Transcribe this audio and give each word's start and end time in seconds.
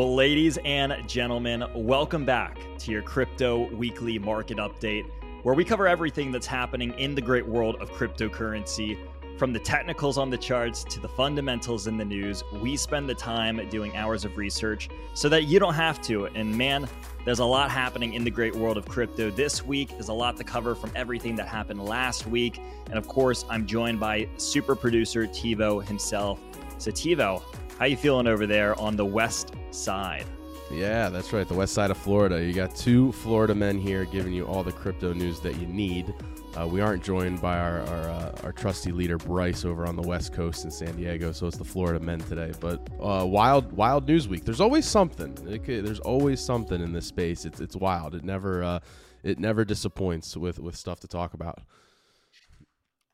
Well, 0.00 0.14
ladies 0.14 0.58
and 0.64 1.06
gentlemen, 1.06 1.62
welcome 1.74 2.24
back 2.24 2.58
to 2.78 2.90
your 2.90 3.02
crypto 3.02 3.68
weekly 3.74 4.18
market 4.18 4.56
update, 4.56 5.04
where 5.42 5.54
we 5.54 5.62
cover 5.62 5.86
everything 5.86 6.32
that's 6.32 6.46
happening 6.46 6.98
in 6.98 7.14
the 7.14 7.20
great 7.20 7.46
world 7.46 7.76
of 7.82 7.90
cryptocurrency. 7.90 8.96
From 9.36 9.52
the 9.52 9.58
technicals 9.58 10.16
on 10.16 10.30
the 10.30 10.38
charts 10.38 10.84
to 10.84 11.00
the 11.00 11.08
fundamentals 11.10 11.86
in 11.86 11.98
the 11.98 12.04
news, 12.06 12.42
we 12.62 12.78
spend 12.78 13.10
the 13.10 13.14
time 13.14 13.60
doing 13.68 13.94
hours 13.94 14.24
of 14.24 14.38
research 14.38 14.88
so 15.12 15.28
that 15.28 15.42
you 15.42 15.58
don't 15.58 15.74
have 15.74 16.00
to. 16.04 16.24
And 16.28 16.56
man, 16.56 16.88
there's 17.26 17.40
a 17.40 17.44
lot 17.44 17.70
happening 17.70 18.14
in 18.14 18.24
the 18.24 18.30
great 18.30 18.56
world 18.56 18.78
of 18.78 18.88
crypto 18.88 19.28
this 19.28 19.62
week. 19.66 19.90
There's 19.90 20.08
a 20.08 20.14
lot 20.14 20.38
to 20.38 20.44
cover 20.44 20.74
from 20.74 20.92
everything 20.96 21.36
that 21.36 21.46
happened 21.46 21.84
last 21.84 22.26
week. 22.26 22.58
And 22.86 22.94
of 22.94 23.06
course, 23.06 23.44
I'm 23.50 23.66
joined 23.66 24.00
by 24.00 24.30
super 24.38 24.74
producer 24.74 25.26
Tevo 25.26 25.84
himself. 25.84 26.40
So, 26.78 26.90
Tevo, 26.90 27.42
how 27.80 27.86
you 27.86 27.96
feeling 27.96 28.26
over 28.26 28.46
there 28.46 28.78
on 28.78 28.94
the 28.94 29.06
west 29.06 29.54
side? 29.70 30.26
Yeah, 30.70 31.08
that's 31.08 31.32
right. 31.32 31.48
The 31.48 31.54
west 31.54 31.72
side 31.72 31.90
of 31.90 31.96
Florida. 31.96 32.44
You 32.44 32.52
got 32.52 32.76
two 32.76 33.10
Florida 33.12 33.54
men 33.54 33.78
here 33.78 34.04
giving 34.04 34.34
you 34.34 34.46
all 34.46 34.62
the 34.62 34.70
crypto 34.70 35.14
news 35.14 35.40
that 35.40 35.56
you 35.58 35.66
need. 35.66 36.14
Uh, 36.58 36.66
we 36.66 36.82
aren't 36.82 37.02
joined 37.02 37.40
by 37.40 37.58
our 37.58 37.80
our, 37.80 38.10
uh, 38.10 38.40
our, 38.44 38.52
trusty 38.52 38.92
leader 38.92 39.16
Bryce 39.16 39.64
over 39.64 39.86
on 39.86 39.96
the 39.96 40.02
west 40.02 40.32
coast 40.32 40.64
in 40.64 40.70
San 40.70 40.94
Diego, 40.94 41.32
so 41.32 41.46
it's 41.46 41.56
the 41.56 41.64
Florida 41.64 41.98
men 42.04 42.20
today. 42.20 42.52
But 42.60 42.86
uh, 43.00 43.24
wild 43.26 43.72
wild 43.72 44.06
news 44.06 44.28
week. 44.28 44.44
There's 44.44 44.60
always 44.60 44.84
something. 44.84 45.34
there's 45.64 46.00
always 46.00 46.40
something 46.40 46.80
in 46.82 46.92
this 46.92 47.06
space. 47.06 47.44
It's 47.46 47.60
it's 47.60 47.76
wild. 47.76 48.14
It 48.14 48.24
never 48.24 48.62
uh, 48.62 48.80
it 49.22 49.38
never 49.38 49.64
disappoints 49.64 50.36
with 50.36 50.58
with 50.58 50.76
stuff 50.76 51.00
to 51.00 51.08
talk 51.08 51.34
about. 51.34 51.60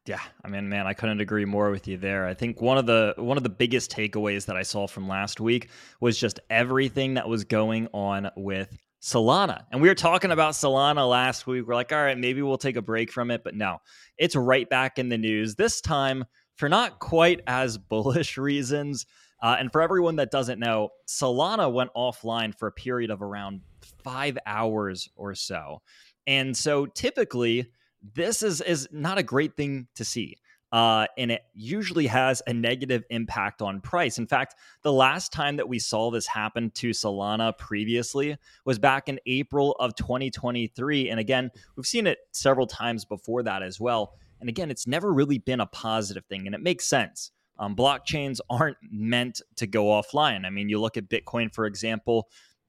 Yeah, 0.06 0.20
I 0.44 0.48
mean, 0.48 0.68
man, 0.68 0.86
I 0.86 0.92
couldn't 0.92 1.20
agree 1.20 1.44
more 1.44 1.70
with 1.70 1.88
you 1.88 1.96
there. 1.96 2.26
I 2.26 2.34
think 2.34 2.60
one 2.60 2.78
of 2.78 2.86
the 2.86 3.14
one 3.16 3.36
of 3.36 3.42
the 3.42 3.48
biggest 3.48 3.90
takeaways 3.90 4.46
that 4.46 4.56
I 4.56 4.62
saw 4.62 4.86
from 4.86 5.08
last 5.08 5.40
week 5.40 5.68
was 6.00 6.16
just 6.16 6.38
everything 6.48 7.14
that 7.14 7.28
was 7.28 7.42
going 7.42 7.88
on 7.92 8.30
with 8.36 8.78
Solana. 9.02 9.64
And 9.72 9.82
we 9.82 9.88
were 9.88 9.94
talking 9.96 10.30
about 10.30 10.54
Solana 10.54 11.08
last 11.08 11.46
week. 11.46 11.66
We're 11.66 11.74
like, 11.74 11.92
all 11.92 12.02
right, 12.02 12.16
maybe 12.16 12.40
we'll 12.40 12.56
take 12.56 12.76
a 12.76 12.82
break 12.82 13.10
from 13.10 13.30
it, 13.30 13.42
but 13.42 13.54
no. 13.54 13.78
It's 14.16 14.36
right 14.36 14.68
back 14.68 14.98
in 14.98 15.08
the 15.08 15.18
news. 15.18 15.56
This 15.56 15.80
time 15.80 16.24
for 16.54 16.68
not 16.68 16.98
quite 17.00 17.40
as 17.46 17.76
bullish 17.88 18.38
reasons. 18.38 19.06
Uh, 19.42 19.56
and 19.58 19.70
for 19.70 19.82
everyone 19.82 20.16
that 20.16 20.30
doesn't 20.30 20.58
know, 20.58 20.90
Solana 21.08 21.70
went 21.70 21.90
offline 21.94 22.56
for 22.56 22.68
a 22.68 22.72
period 22.72 23.10
of 23.10 23.22
around 23.22 23.60
five 24.02 24.38
hours 24.46 25.08
or 25.14 25.34
so. 25.34 25.82
And 26.26 26.56
so 26.56 26.86
typically, 26.86 27.66
this 28.14 28.42
is 28.42 28.60
is 28.60 28.88
not 28.92 29.18
a 29.18 29.22
great 29.22 29.56
thing 29.56 29.88
to 29.94 30.04
see. 30.04 30.36
Uh, 30.72 31.06
and 31.16 31.30
it 31.30 31.42
usually 31.54 32.08
has 32.08 32.42
a 32.46 32.52
negative 32.52 33.04
impact 33.10 33.62
on 33.62 33.80
price. 33.80 34.18
In 34.18 34.26
fact, 34.26 34.56
the 34.82 34.92
last 34.92 35.32
time 35.32 35.56
that 35.56 35.68
we 35.68 35.78
saw 35.78 36.10
this 36.10 36.26
happen 36.26 36.70
to 36.72 36.90
Solana 36.90 37.56
previously 37.56 38.36
was 38.64 38.78
back 38.78 39.08
in 39.08 39.20
April 39.26 39.76
of 39.78 39.94
2023. 39.94 41.08
And 41.08 41.20
again, 41.20 41.50
we've 41.76 41.86
seen 41.86 42.06
it 42.06 42.18
several 42.32 42.66
times 42.66 43.04
before 43.04 43.44
that 43.44 43.62
as 43.62 43.78
well. 43.78 44.14
And 44.40 44.48
again, 44.48 44.70
it's 44.70 44.86
never 44.86 45.12
really 45.12 45.38
been 45.38 45.60
a 45.60 45.66
positive 45.66 46.26
thing, 46.26 46.46
and 46.46 46.54
it 46.54 46.60
makes 46.60 46.86
sense. 46.86 47.30
Um, 47.58 47.74
blockchains 47.74 48.40
aren't 48.50 48.76
meant 48.82 49.40
to 49.56 49.66
go 49.66 49.84
offline. 49.86 50.44
I 50.44 50.50
mean, 50.50 50.68
you 50.68 50.78
look 50.78 50.96
at 50.96 51.08
Bitcoin, 51.08 51.54
for 51.54 51.64
example, 51.64 52.28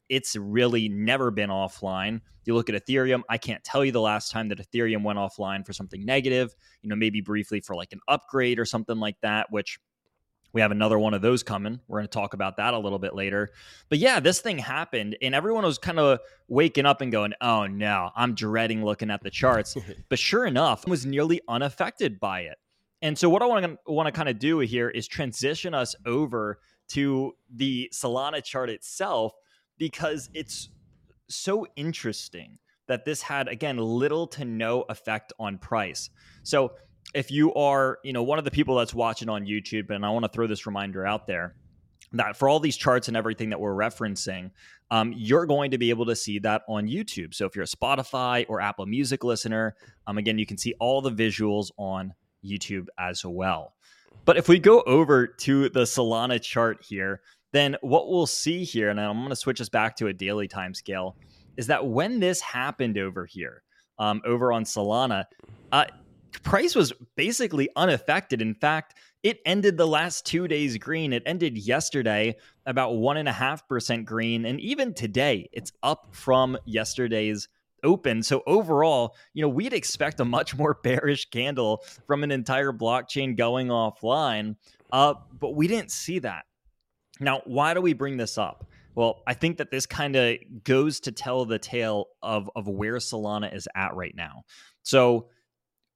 it's 0.10 0.36
really 0.36 0.90
never 0.90 1.32
been 1.32 1.50
offline. 1.50 2.22
You 2.46 2.56
look 2.56 2.70
at 2.70 2.86
Ethereum, 2.86 3.24
I 3.30 3.38
can't 3.38 3.64
tell 3.64 3.84
you 3.84 3.92
the 3.92 4.02
last 4.02 4.32
time 4.32 4.48
that 4.50 4.60
Ethereum 4.60 5.04
went 5.04 5.20
offline 5.20 5.66
for 5.66 5.74
something 5.74 6.06
negative, 6.06 6.56
you 6.82 6.90
know, 6.90 6.96
maybe 6.96 7.20
briefly 7.20 7.60
for 7.60 7.76
like 7.76 7.92
an 7.92 8.00
upgrade 8.08 8.58
or 8.58 8.66
something 8.66 8.98
like 8.98 9.18
that, 9.22 9.48
which 9.52 9.80
we 10.54 10.62
have 10.62 10.72
another 10.72 10.98
one 10.98 11.14
of 11.14 11.22
those 11.22 11.44
coming. 11.44 11.80
We're 11.88 12.00
going 12.00 12.08
to 12.08 12.14
talk 12.14 12.34
about 12.34 12.58
that 12.58 12.74
a 12.74 12.80
little 12.80 13.00
bit 13.00 13.14
later. 13.14 13.50
But 13.90 14.00
yeah, 14.00 14.20
this 14.20 14.40
thing 14.40 14.58
happened 14.58 15.18
and 15.22 15.36
everyone 15.36 15.66
was 15.66 15.78
kind 15.78 16.00
of 16.00 16.20
waking 16.48 16.86
up 16.86 17.02
and 17.02 17.12
going, 17.12 17.34
"Oh 17.42 17.68
no, 17.68 18.12
I'm 18.16 18.34
dreading 18.34 18.84
looking 18.84 19.12
at 19.12 19.22
the 19.22 19.30
charts." 19.30 19.76
but 20.10 20.18
sure 20.18 20.46
enough, 20.46 20.88
was 20.88 21.06
nearly 21.06 21.42
unaffected 21.48 22.20
by 22.20 22.42
it. 22.42 22.58
And 23.02 23.18
so 23.18 23.30
what 23.30 23.42
I 23.42 23.46
want 23.46 23.66
to 23.66 23.78
want 23.92 24.08
to 24.08 24.12
kind 24.12 24.30
of 24.30 24.40
do 24.40 24.60
here 24.60 24.90
is 24.90 25.08
transition 25.08 25.74
us 25.74 25.96
over 26.06 26.60
to 26.90 27.34
the 27.54 27.92
Solana 27.94 28.44
chart 28.44 28.70
itself 28.70 29.34
because 29.78 30.30
it's 30.34 30.70
so 31.30 31.68
interesting 31.76 32.58
that 32.88 33.06
this 33.06 33.22
had 33.22 33.48
again 33.48 33.78
little 33.78 34.28
to 34.28 34.46
no 34.46 34.86
effect 34.90 35.34
on 35.40 35.58
price. 35.58 36.10
So 36.44 36.74
if 37.14 37.32
you 37.32 37.54
are, 37.54 38.00
you 38.04 38.14
know, 38.14 38.24
one 38.24 38.40
of 38.40 38.46
the 38.46 38.52
people 38.52 38.76
that's 38.76 38.94
watching 38.94 39.30
on 39.30 39.46
YouTube, 39.46 39.90
and 39.90 40.06
I 40.06 40.10
want 40.10 40.24
to 40.24 40.30
throw 40.30 40.48
this 40.48 40.66
reminder 40.66 41.06
out 41.06 41.28
there 41.28 41.56
that 42.14 42.38
for 42.38 42.48
all 42.48 42.60
these 42.60 42.78
charts 42.78 43.08
and 43.08 43.18
everything 43.18 43.50
that 43.50 43.60
we're 43.60 43.74
referencing, 43.74 44.52
um, 44.92 45.14
you're 45.16 45.46
going 45.46 45.72
to 45.72 45.78
be 45.78 45.90
able 45.90 46.06
to 46.06 46.16
see 46.16 46.40
that 46.40 46.64
on 46.68 46.88
YouTube. 46.88 47.34
So 47.34 47.46
if 47.46 47.56
you're 47.56 47.64
a 47.64 47.68
Spotify 47.68 48.46
or 48.48 48.62
Apple 48.62 48.86
Music 48.86 49.24
listener, 49.24 49.76
um, 50.06 50.18
again, 50.18 50.38
you 50.38 50.46
can 50.46 50.58
see 50.58 50.74
all 50.80 51.02
the 51.02 51.12
visuals 51.12 51.72
on 51.78 52.14
YouTube 52.46 52.88
as 52.98 53.26
well. 53.26 53.74
But 54.26 54.38
if 54.38 54.48
we 54.50 54.60
go 54.60 54.82
over 54.82 55.28
to 55.28 55.70
the 55.70 55.84
Solana 55.84 56.42
chart 56.42 56.86
here, 56.88 57.22
then 57.54 57.76
what 57.82 58.10
we'll 58.10 58.28
see 58.28 58.64
here, 58.64 58.90
and 58.90 59.00
I'm 59.00 59.18
going 59.18 59.30
to 59.30 59.36
switch 59.36 59.62
us 59.62 59.70
back 59.70 59.96
to 59.98 60.08
a 60.08 60.14
daily 60.14 60.48
time 60.48 60.74
scale, 60.74 61.16
is 61.56 61.68
that 61.68 61.86
when 61.86 62.20
this 62.20 62.42
happened 62.42 62.98
over 62.98 63.26
here, 63.26 63.64
um, 64.00 64.22
over 64.26 64.52
on 64.52 64.64
Solana, 64.64 65.26
uh, 65.72 65.86
price 66.44 66.76
was 66.76 66.94
basically 67.16 67.70
unaffected. 67.76 68.42
In 68.42 68.54
fact, 68.54 68.96
it 69.24 69.40
ended 69.46 69.78
the 69.78 69.88
last 69.88 70.26
two 70.26 70.48
days 70.48 70.78
green. 70.78 71.14
It 71.14 71.24
ended 71.26 71.58
yesterday 71.58 72.36
about 72.66 72.98
one 72.98 73.18
and 73.18 73.28
a 73.28 73.34
half 73.34 73.68
percent 73.68 74.06
green, 74.06 74.46
and 74.46 74.60
even 74.62 74.94
today, 74.94 75.50
it's 75.52 75.72
up 75.84 76.10
from 76.12 76.58
yesterday's 76.66 77.48
open. 77.84 78.24
So 78.24 78.44
overall, 78.48 79.16
you 79.34 79.42
know, 79.42 79.50
we'd 79.50 79.74
expect 79.74 80.20
a 80.20 80.26
much 80.26 80.56
more 80.56 80.80
bearish 80.84 81.30
candle 81.30 81.84
from 82.06 82.24
an 82.24 82.32
entire 82.32 82.72
blockchain 82.72 83.36
going 83.36 83.68
offline, 83.68 84.56
uh, 84.92 85.16
but 85.40 85.56
we 85.56 85.68
didn't 85.68 85.92
see 85.92 86.20
that. 86.20 86.46
Now, 87.20 87.42
why 87.46 87.74
do 87.74 87.82
we 87.82 87.94
bring 87.94 88.18
this 88.18 88.38
up? 88.38 88.70
Well, 88.96 89.22
I 89.28 89.34
think 89.34 89.58
that 89.58 89.70
this 89.70 89.86
kind 89.86 90.16
of 90.16 90.38
goes 90.64 91.00
to 91.02 91.12
tell 91.12 91.46
the 91.46 91.60
tale 91.60 92.08
of, 92.22 92.50
of 92.56 92.68
where 92.68 92.96
Solana 92.96 93.54
is 93.54 93.68
at 93.76 93.96
right 93.96 94.14
now. 94.16 94.44
So, 94.84 95.30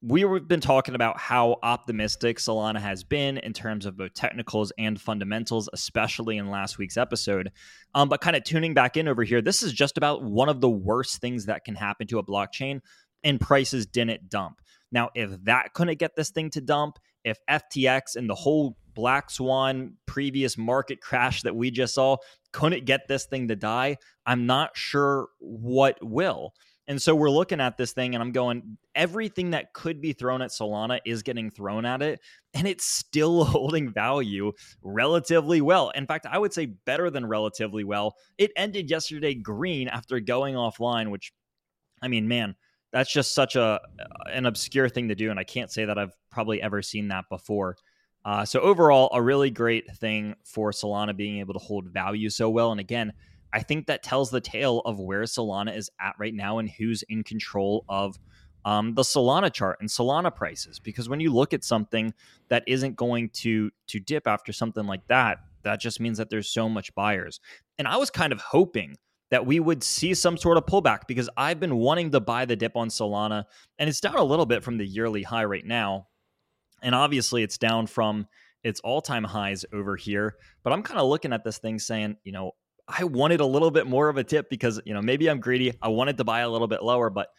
we've 0.04 0.48
been 0.48 0.62
talking 0.62 0.96
about 0.96 1.20
how 1.20 1.58
optimistic 1.62 2.38
Solana 2.38 2.80
has 2.80 3.04
been 3.04 3.38
in 3.38 3.54
terms 3.54 3.86
of 3.86 3.98
both 3.98 4.14
technicals 4.14 4.72
and 4.78 5.00
fundamentals, 5.00 5.70
especially 5.74 6.38
in 6.38 6.50
last 6.50 6.78
week's 6.78 6.98
episode. 6.98 7.52
Um, 7.94 8.10
but 8.10 8.20
kind 8.20 8.36
of 8.36 8.44
tuning 8.44 8.74
back 8.74 8.98
in 8.98 9.08
over 9.08 9.24
here, 9.24 9.42
this 9.42 9.62
is 9.62 9.72
just 9.74 9.98
about 9.98 10.24
one 10.24 10.50
of 10.50 10.60
the 10.60 10.70
worst 10.70 11.22
things 11.22 11.46
that 11.46 11.66
can 11.66 11.76
happen 11.76 12.08
to 12.08 12.18
a 12.18 12.24
blockchain, 12.24 12.82
and 13.24 13.40
prices 13.40 13.86
didn't 13.86 14.28
dump. 14.30 14.60
Now, 14.92 15.10
if 15.14 15.32
that 15.44 15.74
couldn't 15.74 16.00
get 16.00 16.16
this 16.16 16.32
thing 16.32 16.50
to 16.52 16.62
dump, 16.62 16.98
if 17.24 17.38
FTX 17.50 18.16
and 18.16 18.30
the 18.30 18.36
whole 18.36 18.78
black 18.94 19.30
swan 19.30 19.94
previous 20.06 20.58
market 20.58 21.02
crash 21.02 21.44
that 21.44 21.56
we 21.56 21.72
just 21.72 21.94
saw 21.94 22.18
couldn't 22.52 22.86
get 22.86 23.08
this 23.08 23.26
thing 23.26 23.48
to 23.48 23.56
die, 23.56 23.98
I'm 24.26 24.46
not 24.46 24.72
sure 24.76 25.30
what 25.40 25.98
will. 26.02 26.54
And 26.88 27.02
so 27.02 27.16
we're 27.16 27.30
looking 27.30 27.62
at 27.62 27.78
this 27.78 27.94
thing 27.94 28.16
and 28.16 28.22
I'm 28.22 28.32
going, 28.32 28.78
everything 28.96 29.52
that 29.52 29.74
could 29.74 30.02
be 30.02 30.14
thrown 30.14 30.42
at 30.42 30.50
Solana 30.50 31.00
is 31.06 31.24
getting 31.24 31.50
thrown 31.50 31.86
at 31.86 32.02
it, 32.02 32.20
and 32.54 32.68
it's 32.68 32.84
still 32.84 33.46
holding 33.46 33.94
value 33.94 34.52
relatively 34.82 35.62
well. 35.62 35.92
In 35.92 36.06
fact, 36.06 36.26
I 36.30 36.38
would 36.38 36.54
say 36.54 36.66
better 36.66 37.10
than 37.10 37.26
relatively 37.26 37.84
well. 37.84 38.16
It 38.38 38.52
ended 38.58 38.90
yesterday 38.90 39.36
green 39.36 39.88
after 39.88 40.20
going 40.20 40.56
offline, 40.56 41.12
which, 41.12 41.32
I 42.02 42.08
mean, 42.08 42.28
man, 42.28 42.56
that's 42.92 43.12
just 43.12 43.34
such 43.34 43.56
a 43.56 43.80
an 44.32 44.46
obscure 44.46 44.90
thing 44.90 45.10
to 45.10 45.16
do, 45.16 45.32
and 45.32 45.40
I 45.40 45.44
can't 45.44 45.72
say 45.72 45.86
that 45.86 45.98
I've 45.98 46.14
probably 46.30 46.62
ever 46.62 46.82
seen 46.82 47.08
that 47.10 47.26
before. 47.30 47.78
Uh, 48.24 48.46
so 48.46 48.60
overall, 48.60 49.10
a 49.14 49.22
really 49.22 49.50
great 49.50 49.92
thing 49.98 50.36
for 50.44 50.72
Solana 50.72 51.16
being 51.16 51.40
able 51.40 51.54
to 51.54 51.60
hold 51.60 51.88
value 51.88 52.30
so 52.30 52.50
well. 52.50 52.72
And 52.72 52.80
again, 52.80 53.14
I 53.54 53.62
think 53.62 53.88
that 53.88 54.04
tells 54.04 54.30
the 54.30 54.42
tale 54.42 54.80
of 54.82 55.00
where 55.00 55.24
Solana 55.24 55.76
is 55.76 55.90
at 56.00 56.16
right 56.20 56.34
now 56.34 56.60
and 56.60 56.70
who's 56.70 57.04
in 57.10 57.24
control 57.24 57.84
of 57.90 58.18
um, 58.64 58.94
the 58.94 59.02
Solana 59.02 59.52
chart 59.52 59.78
and 59.80 59.90
Solana 59.90 60.34
prices. 60.34 60.80
Because 60.80 61.10
when 61.10 61.20
you 61.20 61.34
look 61.34 61.54
at 61.54 61.64
something 61.64 62.14
that 62.50 62.64
isn't 62.68 62.96
going 62.96 63.30
to 63.30 63.72
to 63.88 64.00
dip 64.00 64.28
after 64.28 64.54
something 64.54 64.86
like 64.86 65.08
that, 65.08 65.40
that 65.64 65.80
just 65.80 66.00
means 66.00 66.18
that 66.18 66.30
there's 66.30 66.50
so 66.50 66.70
much 66.70 66.94
buyers. 66.94 67.40
And 67.80 67.88
I 67.88 67.98
was 67.98 68.10
kind 68.10 68.32
of 68.32 68.40
hoping 68.40 68.98
that 69.32 69.46
we 69.46 69.60
would 69.60 69.84
see 69.84 70.14
some 70.14 70.38
sort 70.38 70.58
of 70.58 70.66
pullback 70.66 71.08
because 71.08 71.30
I've 71.36 71.60
been 71.60 71.78
wanting 71.78 72.12
to 72.12 72.20
buy 72.20 72.46
the 72.46 72.56
dip 72.56 72.76
on 72.76 72.90
Solana, 72.90 73.46
and 73.80 73.90
it's 73.90 74.02
down 74.02 74.18
a 74.18 74.24
little 74.24 74.46
bit 74.46 74.64
from 74.64 74.78
the 74.78 74.86
yearly 74.86 75.24
high 75.24 75.46
right 75.46 75.66
now. 75.66 76.08
And 76.84 76.94
obviously, 76.94 77.42
it's 77.42 77.58
down 77.58 77.88
from 77.88 78.28
its 78.64 78.80
all 78.82 79.02
time 79.02 79.24
highs 79.24 79.66
over 79.74 79.96
here. 79.96 80.36
But 80.64 80.74
I'm 80.74 80.84
kind 80.84 81.00
of 81.00 81.08
looking 81.08 81.34
at 81.34 81.44
this 81.44 81.58
thing 81.58 81.80
saying, 81.80 82.18
you 82.24 82.32
know, 82.32 82.52
I 82.88 83.06
wanted 83.06 83.40
a 83.40 83.46
little 83.46 83.72
bit 83.72 83.88
more 83.88 84.10
of 84.10 84.18
a 84.18 84.24
tip 84.24 84.50
because, 84.50 84.82
you 84.86 84.94
know, 84.94 85.02
maybe 85.02 85.30
I'm 85.30 85.40
greedy. 85.40 85.74
I 85.82 85.88
wanted 85.88 86.18
to 86.18 86.24
buy 86.24 86.42
a 86.42 86.50
little 86.50 86.68
bit 86.68 86.84
lower, 86.84 87.10
but, 87.10 87.30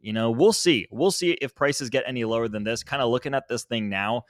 you 0.00 0.12
know, 0.12 0.30
we'll 0.30 0.52
see. 0.52 0.86
We'll 0.90 1.10
see 1.10 1.32
if 1.32 1.54
prices 1.54 1.90
get 1.90 2.04
any 2.06 2.24
lower 2.24 2.46
than 2.48 2.62
this. 2.62 2.84
Kind 2.84 3.02
of 3.02 3.10
looking 3.10 3.34
at 3.34 3.48
this 3.48 3.64
thing 3.64 3.88
now, 3.88 4.24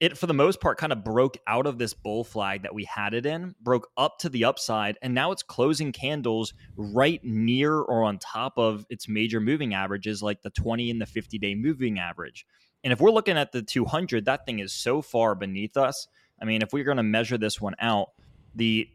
it 0.00 0.18
for 0.18 0.26
the 0.26 0.34
most 0.34 0.60
part 0.60 0.78
kind 0.78 0.92
of 0.92 1.04
broke 1.04 1.36
out 1.46 1.66
of 1.66 1.78
this 1.78 1.94
bull 1.94 2.24
flag 2.24 2.62
that 2.62 2.74
we 2.74 2.84
had 2.84 3.14
it 3.14 3.26
in, 3.26 3.54
broke 3.60 3.88
up 3.96 4.18
to 4.18 4.28
the 4.28 4.44
upside, 4.44 4.98
and 5.02 5.14
now 5.14 5.30
it's 5.30 5.42
closing 5.42 5.92
candles 5.92 6.52
right 6.76 7.22
near 7.22 7.78
or 7.78 8.02
on 8.02 8.18
top 8.18 8.54
of 8.58 8.84
its 8.90 9.08
major 9.08 9.40
moving 9.40 9.72
averages, 9.72 10.22
like 10.22 10.42
the 10.42 10.50
20 10.50 10.90
and 10.90 11.00
the 11.00 11.06
50 11.06 11.38
day 11.38 11.54
moving 11.54 11.98
average. 11.98 12.44
And 12.82 12.92
if 12.92 13.00
we're 13.00 13.12
looking 13.12 13.38
at 13.38 13.52
the 13.52 13.62
200, 13.62 14.26
that 14.26 14.44
thing 14.44 14.58
is 14.58 14.72
so 14.72 15.00
far 15.00 15.34
beneath 15.34 15.76
us. 15.76 16.06
I 16.40 16.44
mean, 16.44 16.60
if 16.60 16.72
we're 16.72 16.84
going 16.84 16.98
to 16.98 17.02
measure 17.02 17.38
this 17.38 17.60
one 17.60 17.74
out, 17.80 18.08
the 18.54 18.88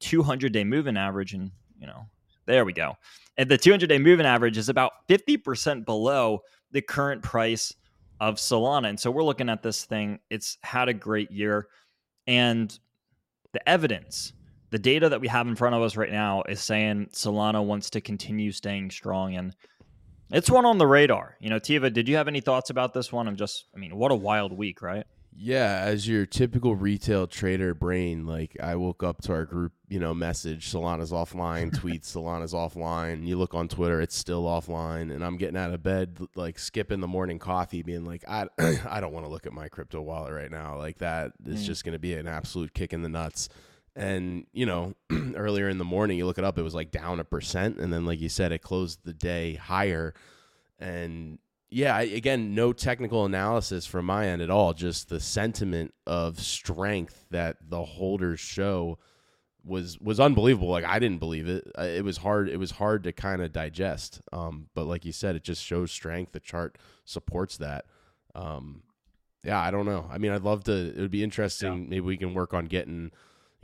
200 0.00 0.52
day 0.52 0.64
moving 0.64 0.96
average, 0.96 1.34
and 1.34 1.50
you 1.78 1.86
know, 1.86 2.06
there 2.46 2.64
we 2.64 2.72
go. 2.72 2.96
And 3.36 3.50
the 3.50 3.58
200 3.58 3.88
day 3.88 3.98
moving 3.98 4.26
average 4.26 4.56
is 4.56 4.68
about 4.68 4.92
50% 5.08 5.84
below 5.84 6.40
the 6.70 6.80
current 6.80 7.22
price 7.22 7.74
of 8.20 8.36
Solana. 8.36 8.88
And 8.88 8.98
so 8.98 9.10
we're 9.10 9.24
looking 9.24 9.48
at 9.48 9.62
this 9.62 9.84
thing. 9.84 10.20
It's 10.30 10.58
had 10.62 10.88
a 10.88 10.94
great 10.94 11.30
year. 11.30 11.68
And 12.26 12.76
the 13.52 13.68
evidence, 13.68 14.32
the 14.70 14.78
data 14.78 15.08
that 15.08 15.20
we 15.20 15.28
have 15.28 15.46
in 15.46 15.56
front 15.56 15.74
of 15.74 15.82
us 15.82 15.96
right 15.96 16.10
now 16.10 16.42
is 16.48 16.60
saying 16.60 17.08
Solana 17.12 17.64
wants 17.64 17.90
to 17.90 18.00
continue 18.00 18.52
staying 18.52 18.90
strong. 18.90 19.36
And 19.36 19.54
it's 20.30 20.50
one 20.50 20.64
on 20.64 20.78
the 20.78 20.86
radar. 20.86 21.36
You 21.40 21.50
know, 21.50 21.60
Tevo, 21.60 21.92
did 21.92 22.08
you 22.08 22.16
have 22.16 22.28
any 22.28 22.40
thoughts 22.40 22.70
about 22.70 22.92
this 22.92 23.12
one? 23.12 23.28
I'm 23.28 23.36
just, 23.36 23.66
I 23.74 23.78
mean, 23.78 23.96
what 23.96 24.10
a 24.12 24.16
wild 24.16 24.52
week, 24.52 24.82
right? 24.82 25.06
Yeah, 25.38 25.82
as 25.84 26.08
your 26.08 26.24
typical 26.24 26.74
retail 26.74 27.26
trader 27.26 27.74
brain, 27.74 28.26
like 28.26 28.56
I 28.62 28.76
woke 28.76 29.02
up 29.02 29.20
to 29.22 29.32
our 29.32 29.44
group, 29.44 29.72
you 29.86 30.00
know, 30.00 30.14
message 30.14 30.72
Solana's 30.72 31.12
offline, 31.12 31.70
tweets 31.74 32.06
Solana's 32.06 32.54
offline. 32.54 33.26
You 33.26 33.36
look 33.36 33.54
on 33.54 33.68
Twitter, 33.68 34.00
it's 34.00 34.16
still 34.16 34.44
offline, 34.44 35.14
and 35.14 35.22
I'm 35.22 35.36
getting 35.36 35.56
out 35.56 35.74
of 35.74 35.82
bed, 35.82 36.18
like 36.36 36.58
skipping 36.58 37.00
the 37.00 37.06
morning 37.06 37.38
coffee, 37.38 37.82
being 37.82 38.06
like, 38.06 38.24
I, 38.26 38.46
I 38.88 39.00
don't 39.00 39.12
want 39.12 39.26
to 39.26 39.30
look 39.30 39.46
at 39.46 39.52
my 39.52 39.68
crypto 39.68 40.00
wallet 40.00 40.32
right 40.32 40.50
now. 40.50 40.78
Like 40.78 40.98
that 40.98 41.32
is 41.44 41.62
mm. 41.62 41.66
just 41.66 41.84
going 41.84 41.92
to 41.92 41.98
be 41.98 42.14
an 42.14 42.26
absolute 42.26 42.72
kick 42.72 42.94
in 42.94 43.02
the 43.02 43.10
nuts. 43.10 43.50
And 43.94 44.46
you 44.52 44.64
know, 44.64 44.94
earlier 45.34 45.68
in 45.68 45.76
the 45.76 45.84
morning, 45.84 46.16
you 46.16 46.24
look 46.24 46.38
it 46.38 46.44
up, 46.44 46.58
it 46.58 46.62
was 46.62 46.74
like 46.74 46.90
down 46.90 47.20
a 47.20 47.24
percent, 47.24 47.76
and 47.78 47.92
then 47.92 48.06
like 48.06 48.20
you 48.20 48.30
said, 48.30 48.52
it 48.52 48.62
closed 48.62 49.00
the 49.04 49.12
day 49.12 49.54
higher, 49.54 50.14
and 50.78 51.38
yeah, 51.68 51.98
again, 51.98 52.54
no 52.54 52.72
technical 52.72 53.24
analysis 53.24 53.86
from 53.86 54.06
my 54.06 54.28
end 54.28 54.40
at 54.40 54.50
all. 54.50 54.72
Just 54.72 55.08
the 55.08 55.20
sentiment 55.20 55.92
of 56.06 56.38
strength 56.40 57.24
that 57.30 57.56
the 57.68 57.84
holders 57.84 58.38
show 58.40 58.98
was 59.64 59.98
was 60.00 60.20
unbelievable. 60.20 60.68
Like 60.68 60.84
I 60.84 60.98
didn't 60.98 61.18
believe 61.18 61.48
it. 61.48 61.66
It 61.76 62.04
was 62.04 62.18
hard. 62.18 62.48
It 62.48 62.58
was 62.58 62.72
hard 62.72 63.02
to 63.04 63.12
kind 63.12 63.42
of 63.42 63.52
digest. 63.52 64.20
Um, 64.32 64.68
but 64.74 64.86
like 64.86 65.04
you 65.04 65.12
said, 65.12 65.34
it 65.34 65.42
just 65.42 65.62
shows 65.62 65.90
strength. 65.90 66.32
The 66.32 66.40
chart 66.40 66.78
supports 67.04 67.56
that. 67.56 67.86
Um, 68.34 68.82
yeah, 69.42 69.60
I 69.60 69.70
don't 69.70 69.86
know. 69.86 70.08
I 70.10 70.18
mean, 70.18 70.32
I'd 70.32 70.42
love 70.42 70.64
to. 70.64 70.72
It 70.72 71.00
would 71.00 71.10
be 71.10 71.24
interesting. 71.24 71.82
Yeah. 71.82 71.88
Maybe 71.88 72.00
we 72.00 72.16
can 72.16 72.32
work 72.32 72.54
on 72.54 72.66
getting 72.66 73.10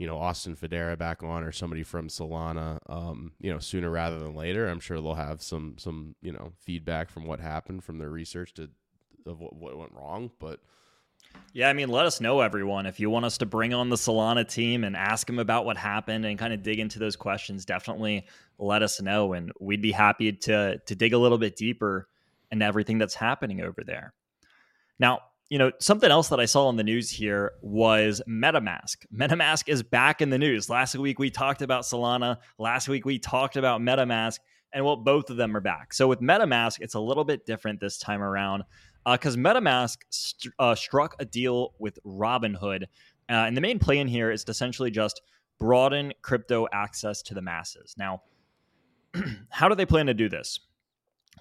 you 0.03 0.09
know 0.09 0.17
Austin 0.17 0.53
Federa 0.53 0.97
back 0.97 1.23
on 1.23 1.43
or 1.45 1.53
somebody 1.53 1.81
from 1.81 2.09
Solana, 2.09 2.77
um, 2.89 3.31
you 3.39 3.49
know, 3.49 3.59
sooner 3.59 3.89
rather 3.89 4.19
than 4.19 4.35
later. 4.35 4.67
I'm 4.67 4.81
sure 4.81 4.99
they'll 4.99 5.13
have 5.13 5.41
some 5.41 5.75
some 5.77 6.15
you 6.21 6.33
know 6.33 6.51
feedback 6.59 7.09
from 7.09 7.23
what 7.23 7.39
happened 7.39 7.85
from 7.85 7.99
their 7.99 8.09
research 8.09 8.53
to 8.55 8.69
of 9.25 9.39
what, 9.39 9.55
what 9.55 9.77
went 9.77 9.93
wrong. 9.93 10.29
But 10.39 10.59
yeah, 11.53 11.69
I 11.69 11.73
mean, 11.73 11.87
let 11.87 12.05
us 12.05 12.19
know, 12.19 12.41
everyone. 12.41 12.85
If 12.85 12.99
you 12.99 13.09
want 13.09 13.23
us 13.23 13.37
to 13.37 13.45
bring 13.45 13.73
on 13.73 13.87
the 13.87 13.95
Solana 13.95 14.45
team 14.45 14.83
and 14.83 14.97
ask 14.97 15.25
them 15.25 15.39
about 15.39 15.63
what 15.63 15.77
happened 15.77 16.25
and 16.25 16.37
kind 16.37 16.51
of 16.51 16.63
dig 16.63 16.79
into 16.79 16.99
those 16.99 17.15
questions, 17.15 17.63
definitely 17.63 18.27
let 18.59 18.83
us 18.83 19.01
know, 19.01 19.31
and 19.31 19.53
we'd 19.61 19.81
be 19.81 19.93
happy 19.93 20.33
to 20.33 20.79
to 20.79 20.95
dig 20.95 21.13
a 21.13 21.17
little 21.17 21.37
bit 21.37 21.55
deeper 21.55 22.09
into 22.51 22.65
everything 22.65 22.97
that's 22.97 23.15
happening 23.15 23.61
over 23.61 23.85
there. 23.85 24.13
Now, 24.99 25.21
you 25.53 25.59
know, 25.59 25.71
something 25.77 26.09
else 26.09 26.29
that 26.29 26.39
I 26.39 26.45
saw 26.45 26.67
in 26.71 26.77
the 26.77 26.83
news 26.83 27.11
here 27.11 27.51
was 27.61 28.23
MetaMask. 28.27 29.05
MetaMask 29.15 29.69
is 29.69 29.83
back 29.83 30.19
in 30.19 30.31
the 30.31 30.39
news. 30.39 30.67
Last 30.67 30.95
week 30.95 31.19
we 31.19 31.29
talked 31.29 31.61
about 31.61 31.83
Solana. 31.83 32.37
Last 32.57 32.89
week 32.89 33.05
we 33.05 33.19
talked 33.19 33.55
about 33.55 33.79
MetaMask, 33.79 34.39
and 34.73 34.83
well, 34.83 34.95
both 34.95 35.29
of 35.29 35.37
them 35.37 35.55
are 35.55 35.61
back. 35.61 35.93
So 35.93 36.07
with 36.07 36.21
MetaMask, 36.21 36.79
it's 36.79 36.95
a 36.95 36.99
little 36.99 37.23
bit 37.23 37.45
different 37.45 37.79
this 37.79 37.99
time 37.99 38.23
around 38.23 38.63
because 39.05 39.35
uh, 39.35 39.41
MetaMask 39.41 39.97
st- 40.09 40.55
uh, 40.57 40.73
struck 40.73 41.15
a 41.19 41.25
deal 41.25 41.75
with 41.77 41.99
Robinhood, 42.03 42.85
uh, 42.85 42.87
and 43.29 43.55
the 43.55 43.61
main 43.61 43.77
plan 43.77 44.07
here 44.07 44.31
is 44.31 44.43
to 44.45 44.51
essentially 44.51 44.89
just 44.89 45.21
broaden 45.59 46.13
crypto 46.23 46.65
access 46.73 47.21
to 47.21 47.35
the 47.35 47.43
masses. 47.43 47.93
Now, 47.95 48.23
how 49.49 49.69
do 49.69 49.75
they 49.75 49.85
plan 49.85 50.07
to 50.07 50.15
do 50.15 50.29
this? 50.29 50.59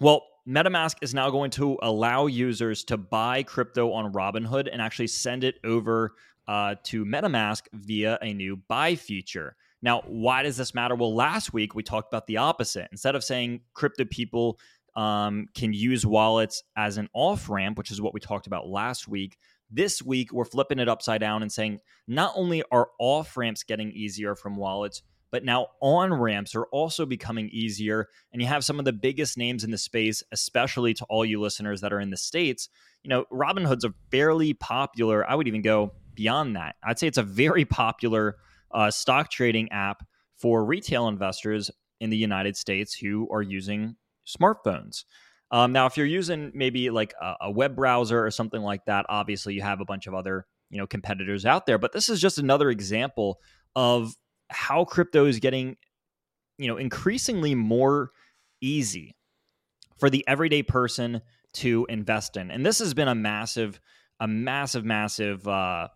Well, 0.00 0.22
MetaMask 0.48 0.96
is 1.02 1.14
now 1.14 1.30
going 1.30 1.50
to 1.52 1.78
allow 1.82 2.26
users 2.26 2.82
to 2.84 2.96
buy 2.96 3.44
crypto 3.44 3.92
on 3.92 4.12
Robinhood 4.12 4.68
and 4.70 4.82
actually 4.82 5.06
send 5.06 5.44
it 5.44 5.56
over 5.62 6.14
uh, 6.48 6.74
to 6.82 7.04
MetaMask 7.04 7.62
via 7.72 8.18
a 8.20 8.32
new 8.34 8.56
buy 8.56 8.96
feature. 8.96 9.54
Now, 9.82 10.02
why 10.06 10.42
does 10.42 10.56
this 10.56 10.74
matter? 10.74 10.96
Well, 10.96 11.14
last 11.14 11.52
week 11.52 11.76
we 11.76 11.84
talked 11.84 12.12
about 12.12 12.26
the 12.26 12.38
opposite. 12.38 12.88
Instead 12.90 13.14
of 13.14 13.22
saying 13.22 13.60
crypto 13.74 14.04
people 14.04 14.58
um, 14.96 15.46
can 15.54 15.72
use 15.72 16.04
wallets 16.04 16.64
as 16.76 16.98
an 16.98 17.08
off 17.14 17.48
ramp, 17.48 17.78
which 17.78 17.92
is 17.92 18.00
what 18.00 18.12
we 18.12 18.18
talked 18.18 18.48
about 18.48 18.68
last 18.68 19.06
week, 19.06 19.38
this 19.70 20.02
week 20.02 20.32
we're 20.32 20.44
flipping 20.44 20.80
it 20.80 20.88
upside 20.88 21.20
down 21.20 21.42
and 21.42 21.52
saying 21.52 21.78
not 22.08 22.32
only 22.34 22.64
are 22.72 22.88
off 22.98 23.36
ramps 23.36 23.62
getting 23.62 23.92
easier 23.92 24.34
from 24.34 24.56
wallets, 24.56 25.02
but 25.32 25.44
now 25.44 25.68
on 25.80 26.12
ramps 26.12 26.54
are 26.54 26.66
also 26.66 27.06
becoming 27.06 27.48
easier. 27.48 28.08
And 28.32 28.40
you 28.40 28.46
have 28.46 28.64
some 28.64 28.78
of 28.78 28.84
the 28.84 28.92
biggest 28.92 29.36
names 29.36 29.64
in 29.64 29.70
the 29.70 29.78
space, 29.78 30.22
especially 30.30 30.94
to 30.94 31.04
all 31.06 31.24
you 31.24 31.40
listeners 31.40 31.80
that 31.80 31.92
are 31.92 32.00
in 32.00 32.10
the 32.10 32.16
States. 32.16 32.68
You 33.02 33.08
know, 33.08 33.24
Robinhood's 33.32 33.84
a 33.84 33.94
fairly 34.10 34.52
popular, 34.52 35.28
I 35.28 35.34
would 35.34 35.48
even 35.48 35.62
go 35.62 35.94
beyond 36.14 36.54
that. 36.56 36.76
I'd 36.84 36.98
say 36.98 37.06
it's 37.06 37.18
a 37.18 37.22
very 37.22 37.64
popular 37.64 38.36
uh, 38.70 38.90
stock 38.90 39.30
trading 39.30 39.72
app 39.72 40.06
for 40.36 40.64
retail 40.64 41.08
investors 41.08 41.70
in 41.98 42.10
the 42.10 42.16
United 42.16 42.56
States 42.56 42.94
who 42.94 43.26
are 43.32 43.42
using 43.42 43.96
smartphones. 44.26 45.04
Um, 45.50 45.72
now, 45.72 45.86
if 45.86 45.96
you're 45.96 46.06
using 46.06 46.52
maybe 46.54 46.90
like 46.90 47.14
a, 47.20 47.34
a 47.42 47.50
web 47.50 47.74
browser 47.74 48.24
or 48.24 48.30
something 48.30 48.62
like 48.62 48.84
that, 48.84 49.06
obviously 49.08 49.54
you 49.54 49.62
have 49.62 49.80
a 49.80 49.84
bunch 49.84 50.06
of 50.06 50.14
other 50.14 50.46
you 50.70 50.78
know 50.78 50.86
competitors 50.86 51.46
out 51.46 51.66
there. 51.66 51.78
But 51.78 51.92
this 51.92 52.08
is 52.08 52.20
just 52.20 52.38
another 52.38 52.70
example 52.70 53.38
of 53.76 54.14
how 54.52 54.84
crypto 54.84 55.26
is 55.26 55.40
getting, 55.40 55.76
you 56.58 56.68
know, 56.68 56.76
increasingly 56.76 57.54
more 57.54 58.10
easy 58.60 59.16
for 59.98 60.10
the 60.10 60.24
everyday 60.26 60.62
person 60.62 61.20
to 61.54 61.86
invest 61.88 62.36
in. 62.36 62.50
And 62.50 62.64
this 62.64 62.78
has 62.78 62.94
been 62.94 63.08
a 63.08 63.14
massive, 63.14 63.80
a 64.20 64.26
massive, 64.26 64.84
massive 64.84 65.46
uh, 65.46 65.88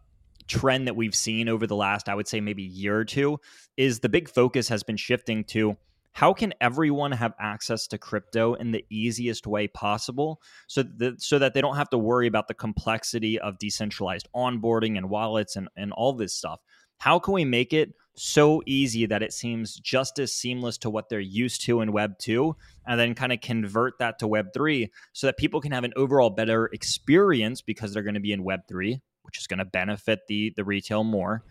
trend 0.49 0.87
that 0.87 0.97
we've 0.97 1.15
seen 1.15 1.49
over 1.49 1.67
the 1.67 1.77
last, 1.77 2.09
I 2.09 2.15
would 2.15 2.29
say, 2.29 2.41
maybe 2.41 2.63
year 2.63 2.97
or 2.97 3.05
two. 3.05 3.39
Is 3.77 4.01
the 4.01 4.09
big 4.09 4.29
focus 4.29 4.69
has 4.69 4.83
been 4.83 4.97
shifting 4.97 5.45
to 5.45 5.77
how 6.13 6.33
can 6.33 6.55
everyone 6.63 7.13
have 7.13 7.35
access 7.39 7.87
to 7.89 7.99
crypto 7.99 8.55
in 8.55 8.71
the 8.71 8.83
easiest 8.89 9.47
way 9.47 9.69
possible 9.69 10.41
so 10.67 10.83
that, 10.83 11.21
so 11.21 11.39
that 11.39 11.53
they 11.53 11.61
don't 11.61 11.77
have 11.77 11.91
to 11.91 11.99
worry 11.99 12.27
about 12.27 12.49
the 12.49 12.55
complexity 12.55 13.39
of 13.39 13.59
decentralized 13.59 14.27
onboarding 14.35 14.97
and 14.97 15.11
wallets 15.11 15.57
and, 15.57 15.69
and 15.77 15.93
all 15.93 16.15
this 16.15 16.35
stuff 16.35 16.61
how 16.99 17.19
can 17.19 17.35
we 17.35 17.45
make 17.45 17.73
it 17.73 17.95
so 18.17 18.63
easy 18.67 19.07
that 19.07 19.23
it 19.23 19.33
seems 19.33 19.77
just 19.77 20.19
as 20.19 20.33
seamless 20.33 20.79
to 20.79 20.91
what 20.91 21.09
they're 21.09 21.21
used 21.21 21.63
to 21.67 21.81
in 21.83 21.93
Web 21.93 22.19
2 22.19 22.57
and 22.87 22.99
then 22.99 23.15
kind 23.15 23.33
of 23.33 23.41
convert 23.41 23.99
that 23.99 24.19
to 24.19 24.27
Web 24.27 24.47
3 24.55 24.91
so 25.13 25.27
that 25.27 25.37
people 25.37 25.61
can 25.61 25.73
have 25.73 25.85
an 25.85 25.93
overall 25.97 26.31
better 26.31 26.67
experience 26.73 27.61
because 27.61 27.93
they're 27.93 28.03
going 28.03 28.15
to 28.15 28.21
be 28.21 28.33
in 28.33 28.43
Web 28.43 28.61
3, 28.69 29.01
which 29.23 29.39
is 29.39 29.47
going 29.47 29.59
to 29.59 29.65
benefit 29.65 30.21
the 30.29 30.53
the 30.57 30.65
retail 30.65 31.05
more. 31.05 31.45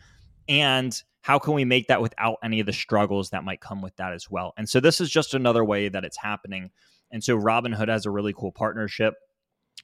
And 0.48 1.00
how 1.22 1.40
can 1.40 1.54
we 1.54 1.66
make 1.66 1.88
that 1.88 2.02
without 2.02 2.38
any 2.44 2.60
of 2.60 2.66
the 2.66 2.74
struggles 2.74 3.32
that 3.32 3.44
might 3.44 3.62
come 3.62 3.82
with 3.82 3.96
that 3.98 4.14
as 4.14 4.30
well? 4.30 4.54
And 4.58 4.68
so 4.68 4.80
this 4.80 5.02
is 5.02 5.10
just 5.10 5.34
another 5.34 5.64
way 5.64 5.90
that 5.90 6.04
it's 6.04 6.18
happening. 6.18 6.72
And 7.12 7.24
so 7.24 7.38
Robinhood 7.38 7.88
has 7.88 8.06
a 8.06 8.12
really 8.12 8.34
cool 8.34 8.52
partnership. 8.52 9.16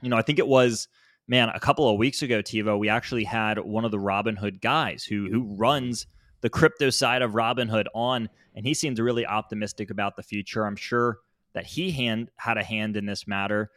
You 0.02 0.10
know, 0.10 0.18
I 0.18 0.22
think 0.22 0.40
it 0.40 0.48
was 0.48 0.88
man, 1.32 1.48
a 1.48 1.60
couple 1.62 1.88
of 1.88 1.98
weeks 1.98 2.22
ago, 2.22 2.42
Tevo, 2.42 2.78
we 2.78 2.90
actually 2.90 3.24
had 3.24 3.58
one 3.58 3.86
of 3.86 3.92
the 3.92 3.98
Robinhood 3.98 4.60
guys 4.62 5.06
who 5.06 5.30
who 5.32 5.44
runs 5.56 6.06
the 6.42 6.50
crypto 6.50 6.90
side 6.90 7.22
of 7.22 7.32
Robinhood 7.32 7.86
on, 7.96 8.30
and 8.54 8.66
he 8.66 8.74
seemed 8.74 9.00
really 9.00 9.26
optimistic 9.26 9.90
about 9.90 10.18
the 10.18 10.24
future. 10.24 10.66
I'm 10.66 10.76
sure 10.76 11.20
that 11.54 11.66
he 11.66 11.92
hand 11.92 12.30
had 12.36 12.58
a 12.58 12.64
hand 12.64 12.98
in 12.98 13.06
this 13.06 13.28
matter. 13.28 13.72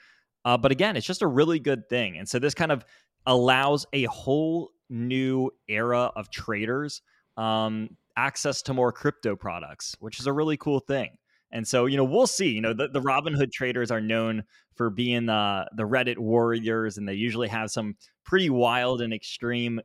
Uh, 0.44 0.58
but 0.58 0.72
again, 0.72 0.96
it's 0.96 1.06
just 1.06 1.22
a 1.22 1.26
really 1.28 1.60
good 1.60 1.88
thing. 1.88 2.18
And 2.18 2.28
so 2.28 2.40
this 2.40 2.54
kind 2.54 2.72
of 2.72 2.84
allows 3.24 3.86
a 3.92 4.04
whole 4.04 4.70
new 4.90 5.50
era 5.68 6.10
of 6.16 6.30
traders 6.30 7.02
um, 7.36 7.96
access 8.16 8.62
to 8.62 8.74
more 8.74 8.90
crypto 8.90 9.36
products, 9.36 9.94
which 10.00 10.18
is 10.18 10.26
a 10.26 10.32
really 10.32 10.56
cool 10.56 10.80
thing. 10.80 11.16
And 11.54 11.66
so, 11.66 11.86
you 11.86 11.96
know, 11.96 12.04
we'll 12.04 12.26
see. 12.26 12.48
You 12.48 12.60
know, 12.60 12.72
the, 12.72 12.88
the 12.88 13.00
Robinhood 13.00 13.52
traders 13.52 13.92
are 13.92 14.00
known 14.00 14.42
for 14.74 14.90
being 14.90 15.26
the 15.26 15.66
the 15.76 15.84
Reddit 15.84 16.18
warriors, 16.18 16.98
and 16.98 17.08
they 17.08 17.14
usually 17.14 17.46
have 17.46 17.70
some 17.70 17.94
pretty 18.24 18.50
wild 18.50 19.00
and 19.00 19.14
extreme 19.14 19.80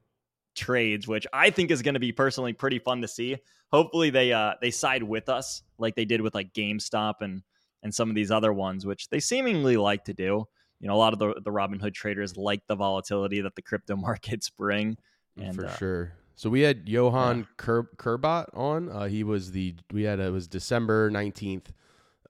trades, 0.56 1.08
which 1.08 1.28
I 1.32 1.52
think 1.52 1.70
is 1.70 1.84
going 1.84 1.94
to 1.94 2.00
be 2.00 2.12
personally 2.12 2.54
pretty 2.54 2.80
fun 2.80 3.02
to 3.02 3.08
see. 3.08 3.38
Hopefully, 3.72 4.10
they 4.10 4.34
uh 4.34 4.56
they 4.62 4.72
side 4.72 5.04
with 5.04 5.30
us 5.30 5.62
like 5.78 5.96
they 5.96 6.06
did 6.06 6.22
with 6.22 6.34
like 6.34 6.52
GameStop 6.54 7.16
and 7.22 7.44
and 7.84 7.94
some 7.94 8.10
of 8.10 8.16
these 8.16 8.32
other 8.32 8.52
ones, 8.52 8.88
which 8.88 9.08
they 9.10 9.20
seemingly 9.20 9.78
like 9.78 10.06
to 10.06 10.14
do. 10.14 10.46
you 10.80 10.88
know, 10.88 10.96
a 10.96 10.98
lot 10.98 11.14
of 11.14 11.20
the 11.20 11.36
the 11.44 11.52
Robinhood 11.52 11.94
traders 11.94 12.36
like 12.36 12.66
the 12.68 12.76
volatility 12.76 13.42
that 13.42 13.54
the 13.56 13.62
crypto 13.62 13.96
markets 14.08 14.50
bring. 14.50 14.98
And, 15.38 15.56
For 15.56 15.68
uh, 15.68 15.78
sure. 15.78 16.14
So 16.40 16.50
we 16.50 16.62
had 16.62 16.88
Johan 16.88 17.40
yeah. 17.40 17.46
Ker- 17.58 17.90
Kerbrat 17.98 18.58
on. 18.58 18.88
Uh, 18.88 19.08
he 19.08 19.26
was 19.26 19.52
the 19.52 19.76
we 19.92 20.04
had 20.04 20.22
it 20.22 20.32
was 20.32 20.48
December 20.48 21.10
nineteenth. 21.10 21.74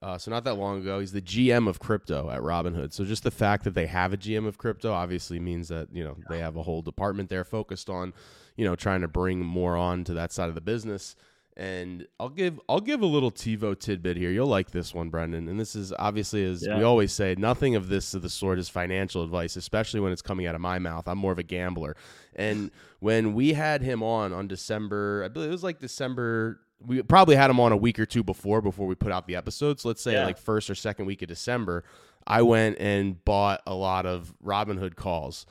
Uh, 0.02 0.18
so 0.18 0.32
not 0.32 0.42
that 0.42 0.54
long 0.54 0.80
ago, 0.80 0.98
he's 0.98 1.12
the 1.12 1.22
GM 1.22 1.68
of 1.68 1.78
crypto 1.78 2.28
at 2.28 2.40
Robinhood. 2.40 2.92
So 2.92 3.04
just 3.04 3.22
the 3.22 3.30
fact 3.30 3.62
that 3.62 3.74
they 3.74 3.86
have 3.86 4.12
a 4.12 4.16
GM 4.16 4.48
of 4.48 4.58
crypto 4.58 4.92
obviously 4.92 5.38
means 5.38 5.68
that 5.68 5.90
you 5.92 6.02
know 6.02 6.16
they 6.28 6.40
have 6.40 6.56
a 6.56 6.64
whole 6.64 6.82
department 6.82 7.28
there 7.28 7.44
focused 7.44 7.88
on, 7.88 8.12
you 8.56 8.64
know, 8.64 8.74
trying 8.74 9.02
to 9.02 9.06
bring 9.06 9.44
more 9.44 9.76
on 9.76 10.02
to 10.02 10.14
that 10.14 10.32
side 10.32 10.48
of 10.48 10.56
the 10.56 10.60
business. 10.60 11.14
And 11.60 12.06
I'll 12.18 12.30
give 12.30 12.58
I'll 12.70 12.80
give 12.80 13.02
a 13.02 13.06
little 13.06 13.30
Tevo 13.30 13.78
tidbit 13.78 14.16
here. 14.16 14.30
You'll 14.30 14.46
like 14.46 14.70
this 14.70 14.94
one, 14.94 15.10
Brendan. 15.10 15.46
And 15.46 15.60
this 15.60 15.76
is 15.76 15.92
obviously 15.98 16.42
as 16.42 16.66
yeah. 16.66 16.78
we 16.78 16.84
always 16.84 17.12
say, 17.12 17.34
nothing 17.36 17.76
of 17.76 17.90
this 17.90 18.14
of 18.14 18.22
the 18.22 18.30
sort 18.30 18.58
is 18.58 18.70
financial 18.70 19.22
advice, 19.22 19.56
especially 19.56 20.00
when 20.00 20.10
it's 20.10 20.22
coming 20.22 20.46
out 20.46 20.54
of 20.54 20.62
my 20.62 20.78
mouth. 20.78 21.06
I'm 21.06 21.18
more 21.18 21.32
of 21.32 21.38
a 21.38 21.42
gambler. 21.42 21.96
And 22.34 22.70
when 23.00 23.34
we 23.34 23.52
had 23.52 23.82
him 23.82 24.02
on 24.02 24.32
on 24.32 24.48
December, 24.48 25.22
I 25.22 25.28
believe 25.28 25.50
it 25.50 25.52
was 25.52 25.62
like 25.62 25.80
December 25.80 26.60
we 26.86 27.02
probably 27.02 27.36
had 27.36 27.50
him 27.50 27.60
on 27.60 27.72
a 27.72 27.76
week 27.76 27.98
or 27.98 28.06
two 28.06 28.22
before 28.22 28.62
before 28.62 28.86
we 28.86 28.94
put 28.94 29.12
out 29.12 29.26
the 29.26 29.36
episodes. 29.36 29.84
let's 29.84 30.00
say 30.00 30.14
yeah. 30.14 30.24
like 30.24 30.38
first 30.38 30.70
or 30.70 30.74
second 30.74 31.04
week 31.04 31.20
of 31.20 31.28
December, 31.28 31.84
I 32.26 32.40
went 32.40 32.78
and 32.78 33.22
bought 33.22 33.60
a 33.66 33.74
lot 33.74 34.06
of 34.06 34.32
Robinhood 34.42 34.96
calls 34.96 35.44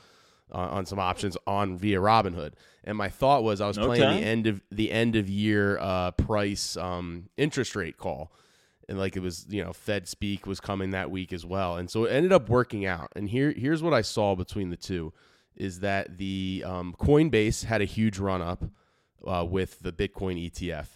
uh, 0.52 0.58
on 0.58 0.86
some 0.86 0.98
options 0.98 1.36
on 1.46 1.76
via 1.76 2.00
Robinhood. 2.00 2.54
And 2.84 2.96
my 2.96 3.08
thought 3.08 3.42
was 3.42 3.60
I 3.60 3.66
was 3.66 3.78
okay. 3.78 3.86
playing 3.86 4.20
the 4.20 4.26
end 4.26 4.46
of 4.46 4.62
the 4.70 4.90
end 4.90 5.16
of 5.16 5.28
year 5.28 5.78
uh, 5.78 6.12
price 6.12 6.76
um, 6.76 7.28
interest 7.36 7.76
rate 7.76 7.96
call. 7.96 8.32
And 8.88 8.98
like 8.98 9.16
it 9.16 9.20
was, 9.20 9.46
you 9.48 9.62
know, 9.62 9.72
Fed 9.72 10.08
speak 10.08 10.46
was 10.46 10.58
coming 10.58 10.90
that 10.90 11.10
week 11.10 11.32
as 11.32 11.46
well. 11.46 11.76
And 11.76 11.88
so 11.90 12.04
it 12.04 12.10
ended 12.10 12.32
up 12.32 12.48
working 12.48 12.86
out. 12.86 13.12
And 13.14 13.28
here 13.28 13.52
here's 13.52 13.82
what 13.82 13.94
I 13.94 14.00
saw 14.00 14.34
between 14.34 14.70
the 14.70 14.76
two 14.76 15.12
is 15.54 15.80
that 15.80 16.16
the 16.16 16.64
um, 16.66 16.94
Coinbase 16.98 17.64
had 17.64 17.82
a 17.82 17.84
huge 17.84 18.18
run 18.18 18.40
up 18.40 18.64
uh, 19.26 19.44
with 19.48 19.80
the 19.80 19.92
Bitcoin 19.92 20.50
ETF 20.50 20.86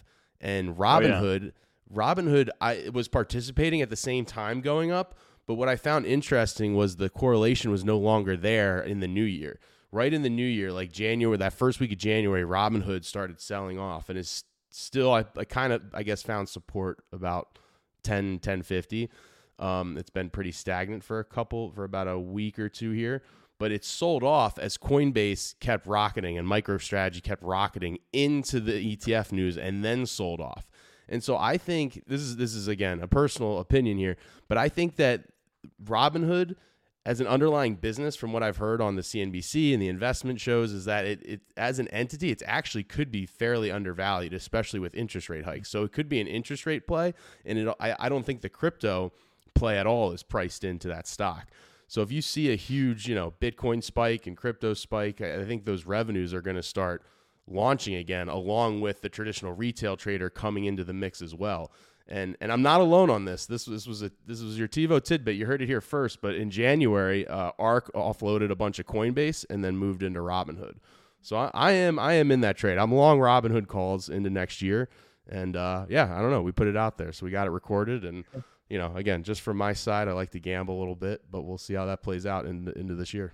and 0.41 0.75
Robinhood, 0.77 1.43
oh, 1.43 1.45
yeah. 1.45 1.97
Robinhood, 1.97 2.49
I 2.61 2.89
was 2.91 3.07
participating 3.07 3.81
at 3.81 3.89
the 3.89 3.95
same 3.95 4.25
time 4.25 4.61
going 4.61 4.91
up. 4.91 5.17
But 5.47 5.55
what 5.55 5.69
I 5.69 5.75
found 5.75 6.05
interesting 6.05 6.75
was 6.75 6.95
the 6.95 7.09
correlation 7.09 7.69
was 7.69 7.83
no 7.83 7.97
longer 7.97 8.35
there 8.35 8.81
in 8.81 8.99
the 8.99 9.07
new 9.07 9.23
year. 9.23 9.59
Right 9.91 10.13
in 10.13 10.23
the 10.23 10.29
new 10.29 10.45
year, 10.45 10.71
like 10.71 10.91
January, 10.91 11.37
that 11.37 11.53
first 11.53 11.79
week 11.79 11.91
of 11.91 11.97
January, 11.97 12.43
Robinhood 12.43 13.05
started 13.05 13.39
selling 13.39 13.79
off, 13.79 14.09
and 14.09 14.19
it's 14.19 14.43
still 14.69 15.13
I, 15.13 15.25
I 15.37 15.45
kind 15.45 15.71
of 15.71 15.81
I 15.93 16.03
guess 16.03 16.21
found 16.21 16.49
support 16.49 17.03
about 17.11 17.59
10 18.03 18.33
1050. 18.33 19.09
Um, 19.57 19.97
it's 19.97 20.09
been 20.09 20.29
pretty 20.29 20.51
stagnant 20.51 21.03
for 21.03 21.19
a 21.19 21.23
couple 21.23 21.71
for 21.71 21.85
about 21.85 22.07
a 22.09 22.19
week 22.19 22.59
or 22.59 22.67
two 22.67 22.91
here 22.91 23.21
but 23.57 23.71
it 23.71 23.85
sold 23.85 24.23
off 24.23 24.59
as 24.59 24.77
Coinbase 24.77 25.55
kept 25.59 25.87
rocketing 25.87 26.37
and 26.37 26.47
MicroStrategy 26.47 27.23
kept 27.23 27.43
rocketing 27.43 27.99
into 28.11 28.59
the 28.59 28.95
ETF 28.95 29.31
news 29.31 29.57
and 29.57 29.83
then 29.83 30.05
sold 30.05 30.41
off. 30.41 30.67
And 31.07 31.23
so 31.23 31.37
I 31.37 31.57
think 31.57 32.03
this 32.07 32.21
is 32.21 32.37
this 32.37 32.53
is 32.55 32.67
again 32.67 32.99
a 33.01 33.07
personal 33.07 33.59
opinion 33.59 33.97
here, 33.97 34.17
but 34.47 34.57
I 34.57 34.69
think 34.69 34.95
that 34.95 35.25
Robinhood 35.83 36.55
as 37.05 37.19
an 37.21 37.27
underlying 37.27 37.75
business 37.75 38.15
from 38.15 38.33
what 38.33 38.41
I've 38.41 38.57
heard 38.57 38.81
on 38.81 38.95
the 38.95 39.03
CNBC 39.03 39.73
and 39.73 39.81
the 39.81 39.87
investment 39.87 40.39
shows 40.41 40.71
is 40.71 40.85
that 40.85 41.05
it, 41.05 41.21
it 41.23 41.41
as 41.55 41.77
an 41.77 41.87
entity 41.89 42.31
it 42.31 42.41
actually 42.45 42.83
could 42.83 43.11
be 43.11 43.25
fairly 43.25 43.71
undervalued 43.71 44.33
especially 44.33 44.79
with 44.79 44.95
interest 44.95 45.29
rate 45.29 45.45
hikes. 45.45 45.69
So 45.69 45.83
it 45.83 45.91
could 45.91 46.09
be 46.09 46.19
an 46.19 46.27
interest 46.27 46.65
rate 46.65 46.87
play 46.87 47.13
and 47.45 47.59
it 47.59 47.75
I, 47.79 47.95
I 47.99 48.09
don't 48.09 48.25
think 48.25 48.41
the 48.41 48.49
crypto 48.49 49.13
play 49.53 49.77
at 49.77 49.87
all 49.87 50.11
is 50.11 50.23
priced 50.23 50.63
into 50.63 50.87
that 50.87 51.07
stock. 51.07 51.47
So 51.87 52.01
if 52.01 52.11
you 52.11 52.21
see 52.21 52.51
a 52.51 52.55
huge, 52.55 53.07
you 53.07 53.15
know, 53.15 53.33
Bitcoin 53.39 53.83
spike 53.83 54.25
and 54.27 54.35
crypto 54.35 54.73
spike, 54.73 55.21
I 55.21 55.45
think 55.45 55.65
those 55.65 55.85
revenues 55.85 56.33
are 56.33 56.41
going 56.41 56.55
to 56.55 56.63
start 56.63 57.03
launching 57.47 57.95
again, 57.95 58.27
along 58.27 58.81
with 58.81 59.01
the 59.01 59.09
traditional 59.09 59.53
retail 59.53 59.95
trader 59.95 60.29
coming 60.29 60.65
into 60.65 60.83
the 60.83 60.93
mix 60.93 61.21
as 61.21 61.35
well. 61.35 61.71
And 62.07 62.37
and 62.39 62.51
I'm 62.51 62.61
not 62.61 62.81
alone 62.81 63.09
on 63.09 63.25
this. 63.25 63.45
This 63.47 63.65
this 63.65 63.87
was 63.87 64.03
a 64.03 64.11
this 64.27 64.41
was 64.41 64.59
your 64.59 64.67
Tevo 64.67 65.03
tidbit. 65.03 65.35
You 65.35 65.47
heard 65.47 65.61
it 65.61 65.67
here 65.67 65.81
first. 65.81 66.21
But 66.21 66.35
in 66.35 66.51
January, 66.51 67.27
uh, 67.27 67.51
Ark 67.57 67.91
offloaded 67.95 68.51
a 68.51 68.55
bunch 68.55 68.77
of 68.77 68.85
Coinbase 68.85 69.45
and 69.49 69.63
then 69.63 69.75
moved 69.75 70.03
into 70.03 70.19
Robinhood. 70.19 70.75
So 71.21 71.35
I, 71.35 71.49
I 71.53 71.71
am 71.71 71.97
I 71.97 72.13
am 72.13 72.31
in 72.31 72.41
that 72.41 72.57
trade. 72.57 72.77
I'm 72.77 72.93
long 72.93 73.19
Robinhood 73.19 73.67
calls 73.67 74.09
into 74.09 74.29
next 74.29 74.61
year. 74.61 74.89
And 75.27 75.55
uh, 75.55 75.87
yeah, 75.89 76.15
I 76.15 76.21
don't 76.21 76.29
know. 76.29 76.43
We 76.43 76.51
put 76.51 76.67
it 76.67 76.77
out 76.77 76.99
there, 76.99 77.11
so 77.11 77.25
we 77.25 77.31
got 77.31 77.47
it 77.47 77.51
recorded 77.51 78.05
and 78.05 78.23
you 78.69 78.77
know, 78.77 78.95
again, 78.95 79.23
just 79.23 79.41
from 79.41 79.57
my 79.57 79.73
side, 79.73 80.07
I 80.07 80.13
like 80.13 80.31
to 80.31 80.39
gamble 80.39 80.77
a 80.77 80.79
little 80.79 80.95
bit, 80.95 81.23
but 81.31 81.43
we'll 81.43 81.57
see 81.57 81.75
how 81.75 81.85
that 81.85 82.01
plays 82.01 82.25
out 82.25 82.45
in, 82.45 82.71
into 82.75 82.95
this 82.95 83.13
year. 83.13 83.33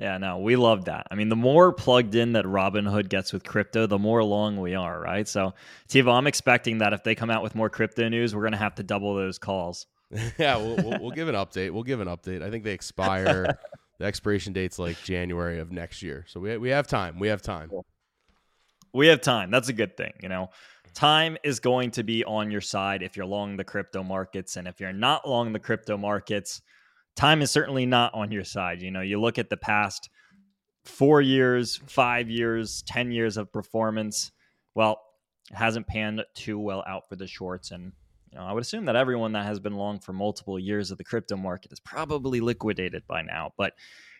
Yeah, 0.00 0.16
no, 0.16 0.38
we 0.38 0.56
love 0.56 0.86
that. 0.86 1.06
I 1.10 1.14
mean, 1.14 1.28
the 1.28 1.36
more 1.36 1.74
plugged 1.74 2.14
in 2.14 2.32
that 2.32 2.46
Robinhood 2.46 3.10
gets 3.10 3.34
with 3.34 3.44
crypto, 3.44 3.86
the 3.86 3.98
more 3.98 4.20
along 4.20 4.58
we 4.58 4.74
are, 4.74 4.98
right? 4.98 5.28
So, 5.28 5.52
Tevo, 5.90 6.16
I'm 6.16 6.26
expecting 6.26 6.78
that 6.78 6.94
if 6.94 7.04
they 7.04 7.14
come 7.14 7.28
out 7.28 7.42
with 7.42 7.54
more 7.54 7.68
crypto 7.68 8.08
news, 8.08 8.34
we're 8.34 8.40
going 8.40 8.52
to 8.52 8.58
have 8.58 8.76
to 8.76 8.82
double 8.82 9.14
those 9.14 9.38
calls. 9.38 9.86
yeah, 10.38 10.56
we'll, 10.56 10.76
we'll, 10.76 11.00
we'll, 11.00 11.10
give 11.10 11.28
an 11.28 11.34
update. 11.34 11.70
We'll 11.70 11.82
give 11.82 12.00
an 12.00 12.08
update. 12.08 12.42
I 12.42 12.50
think 12.50 12.64
they 12.64 12.72
expire. 12.72 13.58
the 13.98 14.06
expiration 14.06 14.54
date's 14.54 14.78
like 14.78 15.00
January 15.04 15.58
of 15.58 15.70
next 15.70 16.02
year, 16.02 16.24
so 16.26 16.40
we 16.40 16.56
we 16.56 16.70
have 16.70 16.86
time. 16.86 17.18
We 17.18 17.28
have 17.28 17.42
time. 17.42 17.70
We 18.94 19.08
have 19.08 19.20
time. 19.20 19.50
That's 19.50 19.68
a 19.68 19.74
good 19.74 19.98
thing, 19.98 20.14
you 20.22 20.30
know 20.30 20.50
time 20.94 21.36
is 21.44 21.60
going 21.60 21.90
to 21.92 22.02
be 22.02 22.24
on 22.24 22.50
your 22.50 22.60
side 22.60 23.02
if 23.02 23.16
you're 23.16 23.26
long 23.26 23.56
the 23.56 23.64
crypto 23.64 24.02
markets. 24.02 24.56
And 24.56 24.66
if 24.66 24.80
you're 24.80 24.92
not 24.92 25.28
long 25.28 25.52
the 25.52 25.58
crypto 25.58 25.96
markets, 25.96 26.62
time 27.16 27.42
is 27.42 27.50
certainly 27.50 27.86
not 27.86 28.14
on 28.14 28.30
your 28.32 28.44
side. 28.44 28.82
You 28.82 28.90
know, 28.90 29.00
you 29.00 29.20
look 29.20 29.38
at 29.38 29.50
the 29.50 29.56
past 29.56 30.08
four 30.84 31.20
years, 31.20 31.80
five 31.86 32.30
years, 32.30 32.82
10 32.86 33.12
years 33.12 33.36
of 33.36 33.52
performance. 33.52 34.32
Well, 34.74 35.00
it 35.50 35.56
hasn't 35.56 35.86
panned 35.86 36.24
too 36.34 36.58
well 36.58 36.84
out 36.86 37.08
for 37.08 37.16
the 37.16 37.26
shorts. 37.26 37.70
And, 37.70 37.92
you 38.30 38.38
know, 38.38 38.44
I 38.44 38.52
would 38.52 38.62
assume 38.62 38.86
that 38.86 38.96
everyone 38.96 39.32
that 39.32 39.46
has 39.46 39.60
been 39.60 39.74
long 39.74 39.98
for 39.98 40.12
multiple 40.12 40.58
years 40.58 40.90
of 40.90 40.98
the 40.98 41.04
crypto 41.04 41.36
market 41.36 41.72
is 41.72 41.80
probably 41.80 42.40
liquidated 42.40 43.02
by 43.06 43.22
now. 43.22 43.52
But 43.56 43.74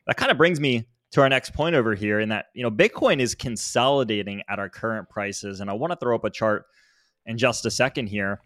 that 0.06 0.16
kind 0.16 0.30
of 0.30 0.36
brings 0.36 0.60
me 0.60 0.86
to 1.12 1.20
our 1.20 1.28
next 1.28 1.52
point 1.54 1.74
over 1.74 1.94
here 1.94 2.20
in 2.20 2.28
that 2.28 2.46
you 2.54 2.62
know 2.62 2.70
bitcoin 2.70 3.20
is 3.20 3.34
consolidating 3.34 4.42
at 4.48 4.58
our 4.58 4.68
current 4.68 5.08
prices 5.08 5.60
and 5.60 5.68
i 5.68 5.72
want 5.72 5.90
to 5.90 5.96
throw 5.96 6.14
up 6.14 6.24
a 6.24 6.30
chart 6.30 6.66
in 7.26 7.36
just 7.36 7.66
a 7.66 7.70
second 7.70 8.06
here 8.06 8.40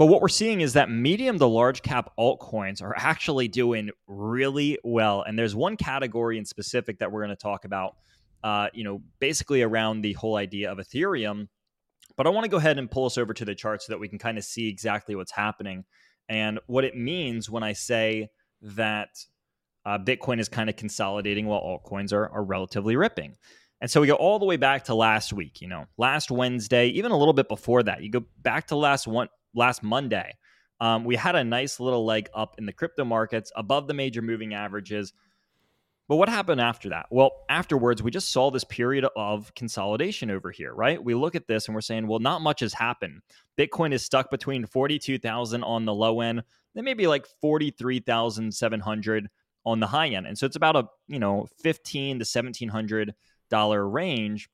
but 0.00 0.06
what 0.06 0.22
we're 0.22 0.28
seeing 0.28 0.62
is 0.62 0.72
that 0.72 0.90
medium 0.90 1.38
to 1.38 1.44
large 1.44 1.82
cap 1.82 2.10
altcoins 2.18 2.80
are 2.80 2.94
actually 2.96 3.48
doing 3.48 3.90
really 4.06 4.78
well 4.82 5.20
and 5.22 5.38
there's 5.38 5.54
one 5.54 5.76
category 5.76 6.38
in 6.38 6.46
specific 6.46 6.98
that 7.00 7.12
we're 7.12 7.20
going 7.20 7.36
to 7.36 7.36
talk 7.36 7.66
about 7.66 7.96
uh, 8.42 8.68
you 8.72 8.82
know 8.82 9.02
basically 9.18 9.60
around 9.60 10.00
the 10.00 10.14
whole 10.14 10.36
idea 10.36 10.72
of 10.72 10.78
ethereum 10.78 11.48
but 12.16 12.26
i 12.26 12.30
want 12.30 12.44
to 12.44 12.50
go 12.50 12.56
ahead 12.56 12.78
and 12.78 12.90
pull 12.90 13.04
us 13.04 13.18
over 13.18 13.34
to 13.34 13.44
the 13.44 13.54
chart 13.54 13.82
so 13.82 13.92
that 13.92 13.98
we 13.98 14.08
can 14.08 14.18
kind 14.18 14.38
of 14.38 14.44
see 14.44 14.68
exactly 14.68 15.14
what's 15.14 15.32
happening 15.32 15.84
and 16.30 16.58
what 16.66 16.82
it 16.82 16.96
means 16.96 17.50
when 17.50 17.62
i 17.62 17.74
say 17.74 18.30
that 18.62 19.10
uh, 19.86 19.98
Bitcoin 19.98 20.38
is 20.38 20.48
kind 20.48 20.68
of 20.68 20.76
consolidating 20.76 21.46
while 21.46 21.60
altcoins 21.62 22.12
are, 22.12 22.28
are 22.28 22.44
relatively 22.44 22.96
ripping. 22.96 23.34
And 23.80 23.90
so 23.90 24.02
we 24.02 24.06
go 24.06 24.14
all 24.14 24.38
the 24.38 24.44
way 24.44 24.58
back 24.58 24.84
to 24.84 24.94
last 24.94 25.32
week, 25.32 25.62
you 25.62 25.68
know, 25.68 25.86
last 25.96 26.30
Wednesday, 26.30 26.88
even 26.88 27.12
a 27.12 27.16
little 27.16 27.32
bit 27.32 27.48
before 27.48 27.82
that. 27.84 28.02
You 28.02 28.10
go 28.10 28.24
back 28.42 28.66
to 28.66 28.76
last 28.76 29.06
one 29.06 29.28
last 29.54 29.82
Monday. 29.82 30.36
Um, 30.80 31.04
we 31.04 31.16
had 31.16 31.34
a 31.34 31.44
nice 31.44 31.78
little 31.78 32.04
leg 32.04 32.28
up 32.34 32.54
in 32.58 32.66
the 32.66 32.72
crypto 32.72 33.04
markets 33.04 33.52
above 33.54 33.86
the 33.86 33.94
major 33.94 34.22
moving 34.22 34.54
averages. 34.54 35.12
But 36.08 36.16
what 36.16 36.28
happened 36.28 36.60
after 36.60 36.88
that? 36.88 37.06
Well, 37.10 37.30
afterwards, 37.48 38.02
we 38.02 38.10
just 38.10 38.32
saw 38.32 38.50
this 38.50 38.64
period 38.64 39.06
of 39.14 39.54
consolidation 39.54 40.30
over 40.30 40.50
here, 40.50 40.74
right? 40.74 41.02
We 41.02 41.14
look 41.14 41.36
at 41.36 41.46
this 41.46 41.66
and 41.68 41.74
we're 41.74 41.82
saying, 41.82 42.08
well, 42.08 42.18
not 42.18 42.40
much 42.42 42.60
has 42.60 42.74
happened. 42.74 43.20
Bitcoin 43.56 43.92
is 43.92 44.04
stuck 44.04 44.28
between 44.28 44.66
42,000 44.66 45.62
on 45.62 45.84
the 45.84 45.94
low 45.94 46.20
end, 46.20 46.42
then 46.74 46.84
maybe 46.84 47.06
like 47.06 47.26
43,700 47.40 49.28
on 49.64 49.78
the 49.78 49.86
high 49.86 50.08
end. 50.08 50.26
And 50.26 50.36
so 50.36 50.46
it's 50.46 50.56
about 50.56 50.76
a, 50.76 50.84
you 51.06 51.20
know, 51.20 51.46
15 51.62 52.18
to 52.18 52.22
1700 52.22 53.14
dollar 53.50 53.88
range 53.88 54.48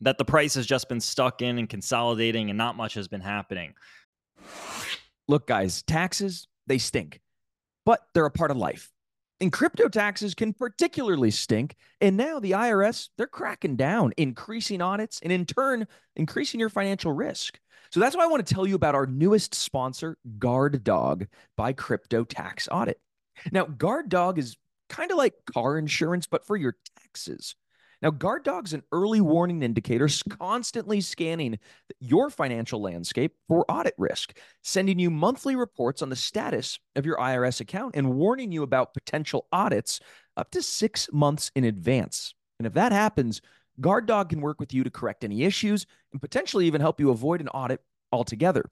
that 0.00 0.18
the 0.18 0.24
price 0.24 0.54
has 0.54 0.66
just 0.66 0.88
been 0.88 1.00
stuck 1.00 1.42
in 1.42 1.58
and 1.58 1.68
consolidating 1.68 2.50
and 2.50 2.58
not 2.58 2.76
much 2.76 2.94
has 2.94 3.06
been 3.06 3.20
happening. 3.20 3.74
Look, 5.28 5.46
guys, 5.46 5.82
taxes, 5.82 6.46
they 6.66 6.78
stink. 6.78 7.20
But 7.84 8.00
they're 8.14 8.26
a 8.26 8.30
part 8.30 8.50
of 8.50 8.56
life. 8.56 8.90
And 9.40 9.52
crypto 9.52 9.88
taxes 9.88 10.34
can 10.34 10.52
particularly 10.52 11.32
stink. 11.32 11.74
And 12.00 12.16
now 12.16 12.38
the 12.38 12.52
IRS, 12.52 13.08
they're 13.18 13.26
cracking 13.26 13.74
down, 13.74 14.12
increasing 14.16 14.80
audits, 14.80 15.18
and 15.20 15.32
in 15.32 15.46
turn, 15.46 15.88
increasing 16.14 16.60
your 16.60 16.68
financial 16.68 17.12
risk. 17.12 17.58
So 17.90 17.98
that's 17.98 18.16
why 18.16 18.22
I 18.22 18.28
want 18.28 18.46
to 18.46 18.54
tell 18.54 18.66
you 18.66 18.76
about 18.76 18.94
our 18.94 19.06
newest 19.06 19.54
sponsor, 19.54 20.16
Guard 20.38 20.84
Dog 20.84 21.26
by 21.56 21.72
Crypto 21.72 22.24
Tax 22.24 22.68
Audit. 22.70 23.00
Now, 23.50 23.64
Guard 23.64 24.08
Dog 24.08 24.38
is 24.38 24.56
kind 24.88 25.10
of 25.10 25.16
like 25.16 25.34
car 25.52 25.76
insurance, 25.76 26.26
but 26.26 26.46
for 26.46 26.56
your 26.56 26.76
taxes. 27.00 27.56
Now, 28.02 28.10
Guard 28.10 28.42
Dog's 28.42 28.72
an 28.72 28.82
early 28.90 29.20
warning 29.20 29.62
indicator 29.62 30.08
constantly 30.28 31.00
scanning 31.00 31.60
your 32.00 32.30
financial 32.30 32.82
landscape 32.82 33.32
for 33.46 33.64
audit 33.70 33.94
risk, 33.96 34.36
sending 34.62 34.98
you 34.98 35.08
monthly 35.08 35.54
reports 35.54 36.02
on 36.02 36.08
the 36.08 36.16
status 36.16 36.80
of 36.96 37.06
your 37.06 37.16
IRS 37.18 37.60
account 37.60 37.94
and 37.94 38.14
warning 38.14 38.50
you 38.50 38.64
about 38.64 38.92
potential 38.92 39.46
audits 39.52 40.00
up 40.36 40.50
to 40.50 40.62
six 40.62 41.08
months 41.12 41.52
in 41.54 41.62
advance. 41.62 42.34
And 42.58 42.66
if 42.66 42.74
that 42.74 42.90
happens, 42.90 43.40
Guard 43.80 44.06
Dog 44.06 44.30
can 44.30 44.40
work 44.40 44.58
with 44.58 44.74
you 44.74 44.82
to 44.82 44.90
correct 44.90 45.22
any 45.22 45.44
issues 45.44 45.86
and 46.12 46.20
potentially 46.20 46.66
even 46.66 46.80
help 46.80 46.98
you 46.98 47.10
avoid 47.10 47.40
an 47.40 47.48
audit 47.48 47.80
altogether. 48.10 48.64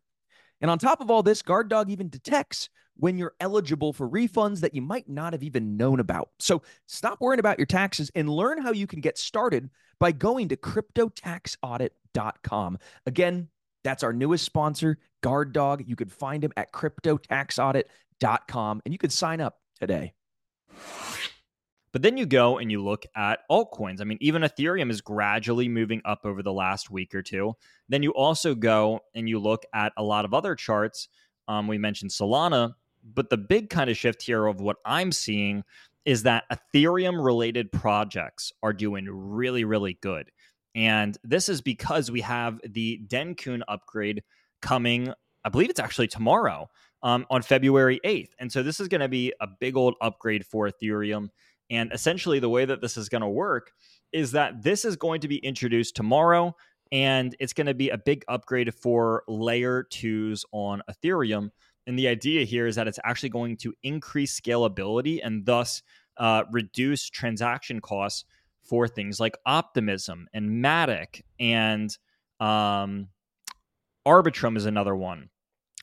And 0.60 0.70
on 0.70 0.78
top 0.78 1.00
of 1.00 1.10
all 1.10 1.22
this, 1.22 1.40
Guard 1.42 1.68
Dog 1.68 1.90
even 1.90 2.08
detects 2.08 2.68
when 2.96 3.18
you're 3.18 3.34
eligible 3.40 3.92
for 3.92 4.08
refunds 4.08 4.60
that 4.60 4.74
you 4.74 4.82
might 4.82 5.08
not 5.08 5.32
have 5.32 5.42
even 5.42 5.76
known 5.76 5.98
about. 6.00 6.30
So 6.38 6.62
stop 6.86 7.20
worrying 7.20 7.40
about 7.40 7.58
your 7.58 7.66
taxes 7.66 8.10
and 8.14 8.28
learn 8.28 8.60
how 8.60 8.72
you 8.72 8.86
can 8.86 9.00
get 9.00 9.16
started 9.18 9.70
by 9.98 10.12
going 10.12 10.48
to 10.48 10.56
cryptotaxaudit.com. 10.56 12.78
Again, 13.06 13.48
that's 13.82 14.02
our 14.02 14.12
newest 14.12 14.44
sponsor, 14.44 14.98
Guard 15.22 15.54
Dog. 15.54 15.84
You 15.86 15.96
can 15.96 16.08
find 16.08 16.44
him 16.44 16.52
at 16.56 16.72
cryptotaxaudit.com 16.72 18.82
and 18.84 18.92
you 18.92 18.98
can 18.98 19.10
sign 19.10 19.40
up 19.40 19.58
today. 19.80 20.12
But 21.92 22.02
then 22.02 22.16
you 22.16 22.26
go 22.26 22.58
and 22.58 22.70
you 22.70 22.82
look 22.82 23.04
at 23.16 23.40
altcoins. 23.50 24.00
I 24.00 24.04
mean, 24.04 24.18
even 24.20 24.42
Ethereum 24.42 24.90
is 24.90 25.00
gradually 25.00 25.68
moving 25.68 26.02
up 26.04 26.20
over 26.24 26.42
the 26.42 26.52
last 26.52 26.90
week 26.90 27.14
or 27.14 27.22
two. 27.22 27.54
Then 27.88 28.02
you 28.02 28.12
also 28.12 28.54
go 28.54 29.00
and 29.14 29.28
you 29.28 29.38
look 29.38 29.64
at 29.74 29.92
a 29.96 30.02
lot 30.02 30.24
of 30.24 30.32
other 30.32 30.54
charts. 30.54 31.08
Um, 31.48 31.66
we 31.66 31.78
mentioned 31.78 32.12
Solana, 32.12 32.74
but 33.02 33.30
the 33.30 33.36
big 33.36 33.70
kind 33.70 33.90
of 33.90 33.96
shift 33.96 34.22
here 34.22 34.46
of 34.46 34.60
what 34.60 34.76
I'm 34.84 35.10
seeing 35.10 35.64
is 36.04 36.22
that 36.22 36.44
Ethereum 36.50 37.22
related 37.22 37.72
projects 37.72 38.52
are 38.62 38.72
doing 38.72 39.06
really, 39.10 39.64
really 39.64 39.98
good. 40.00 40.30
And 40.74 41.18
this 41.24 41.48
is 41.48 41.60
because 41.60 42.10
we 42.10 42.20
have 42.20 42.60
the 42.64 43.00
Dencun 43.06 43.62
upgrade 43.68 44.22
coming, 44.62 45.12
I 45.44 45.48
believe 45.48 45.70
it's 45.70 45.80
actually 45.80 46.08
tomorrow 46.08 46.68
um, 47.02 47.26
on 47.30 47.42
February 47.42 48.00
8th. 48.04 48.30
And 48.38 48.52
so 48.52 48.62
this 48.62 48.80
is 48.80 48.88
going 48.88 49.00
to 49.00 49.08
be 49.08 49.32
a 49.40 49.46
big 49.46 49.76
old 49.76 49.94
upgrade 50.00 50.46
for 50.46 50.70
Ethereum. 50.70 51.28
And 51.70 51.92
essentially, 51.92 52.38
the 52.38 52.48
way 52.48 52.64
that 52.64 52.80
this 52.80 52.96
is 52.96 53.08
going 53.08 53.22
to 53.22 53.28
work 53.28 53.72
is 54.12 54.32
that 54.32 54.62
this 54.62 54.84
is 54.84 54.96
going 54.96 55.20
to 55.20 55.28
be 55.28 55.36
introduced 55.38 55.94
tomorrow, 55.94 56.54
and 56.90 57.36
it's 57.38 57.52
going 57.52 57.68
to 57.68 57.74
be 57.74 57.90
a 57.90 57.98
big 57.98 58.24
upgrade 58.28 58.74
for 58.74 59.22
layer 59.28 59.84
twos 59.84 60.44
on 60.52 60.82
Ethereum. 60.90 61.50
And 61.86 61.98
the 61.98 62.08
idea 62.08 62.44
here 62.44 62.66
is 62.66 62.76
that 62.76 62.88
it's 62.88 62.98
actually 63.04 63.30
going 63.30 63.56
to 63.58 63.72
increase 63.82 64.38
scalability 64.38 65.20
and 65.22 65.46
thus 65.46 65.82
uh, 66.18 66.44
reduce 66.50 67.08
transaction 67.08 67.80
costs 67.80 68.24
for 68.62 68.86
things 68.86 69.18
like 69.18 69.36
Optimism 69.46 70.28
and 70.32 70.62
Matic 70.62 71.22
and 71.38 71.96
um, 72.38 73.08
Arbitrum 74.06 74.56
is 74.56 74.66
another 74.66 74.94
one. 74.94 75.30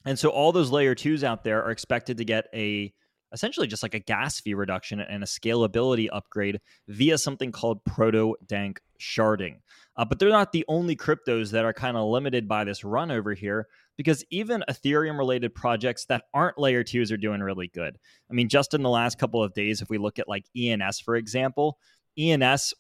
And 0.06 0.18
so 0.18 0.30
all 0.30 0.52
those 0.52 0.72
layer 0.72 0.96
twos 0.96 1.24
out 1.24 1.44
there 1.44 1.64
are 1.64 1.72
expected 1.72 2.18
to 2.18 2.26
get 2.26 2.46
a 2.54 2.94
essentially 3.34 3.68
just 3.68 3.84
like 3.84 3.94
a 3.94 4.00
gas 4.00 4.40
fee 4.40 4.54
reduction 4.54 5.00
and 5.00 5.24
a 5.24 5.28
scalability 5.28 6.08
upgrade 6.12 6.60
via 6.88 7.18
something 7.18 7.52
called 7.52 7.84
proto 7.84 8.36
dank 8.46 8.80
sharding. 9.00 9.58
Uh, 9.96 10.06
but 10.06 10.20
they're 10.20 10.30
not 10.30 10.52
the 10.52 10.66
only 10.68 10.96
cryptos 10.96 11.52
that 11.52 11.66
are 11.66 11.74
kind 11.74 11.98
of 11.98 12.08
limited 12.08 12.48
by 12.48 12.64
this 12.64 12.84
run 12.84 13.12
over 13.12 13.34
here 13.34 13.68
because 13.98 14.24
even 14.30 14.64
Ethereum 14.70 15.18
related 15.18 15.54
projects 15.56 16.06
that 16.06 16.26
aren't 16.34 16.58
layer 16.58 16.84
twos 16.84 17.12
are 17.12 17.18
doing 17.18 17.42
really 17.42 17.68
good. 17.68 17.98
I 18.30 18.34
mean, 18.34 18.48
just 18.48 18.74
in 18.74 18.84
the 18.84 18.90
last 18.90 19.18
couple 19.18 19.44
of 19.44 19.54
days, 19.54 19.82
if 19.82 19.90
we 19.90 19.98
look 19.98 20.20
at 20.20 20.30
like 20.30 20.46
ENS, 20.56 21.00
for 21.00 21.16
example, 21.16 21.80
ENS 22.18 22.74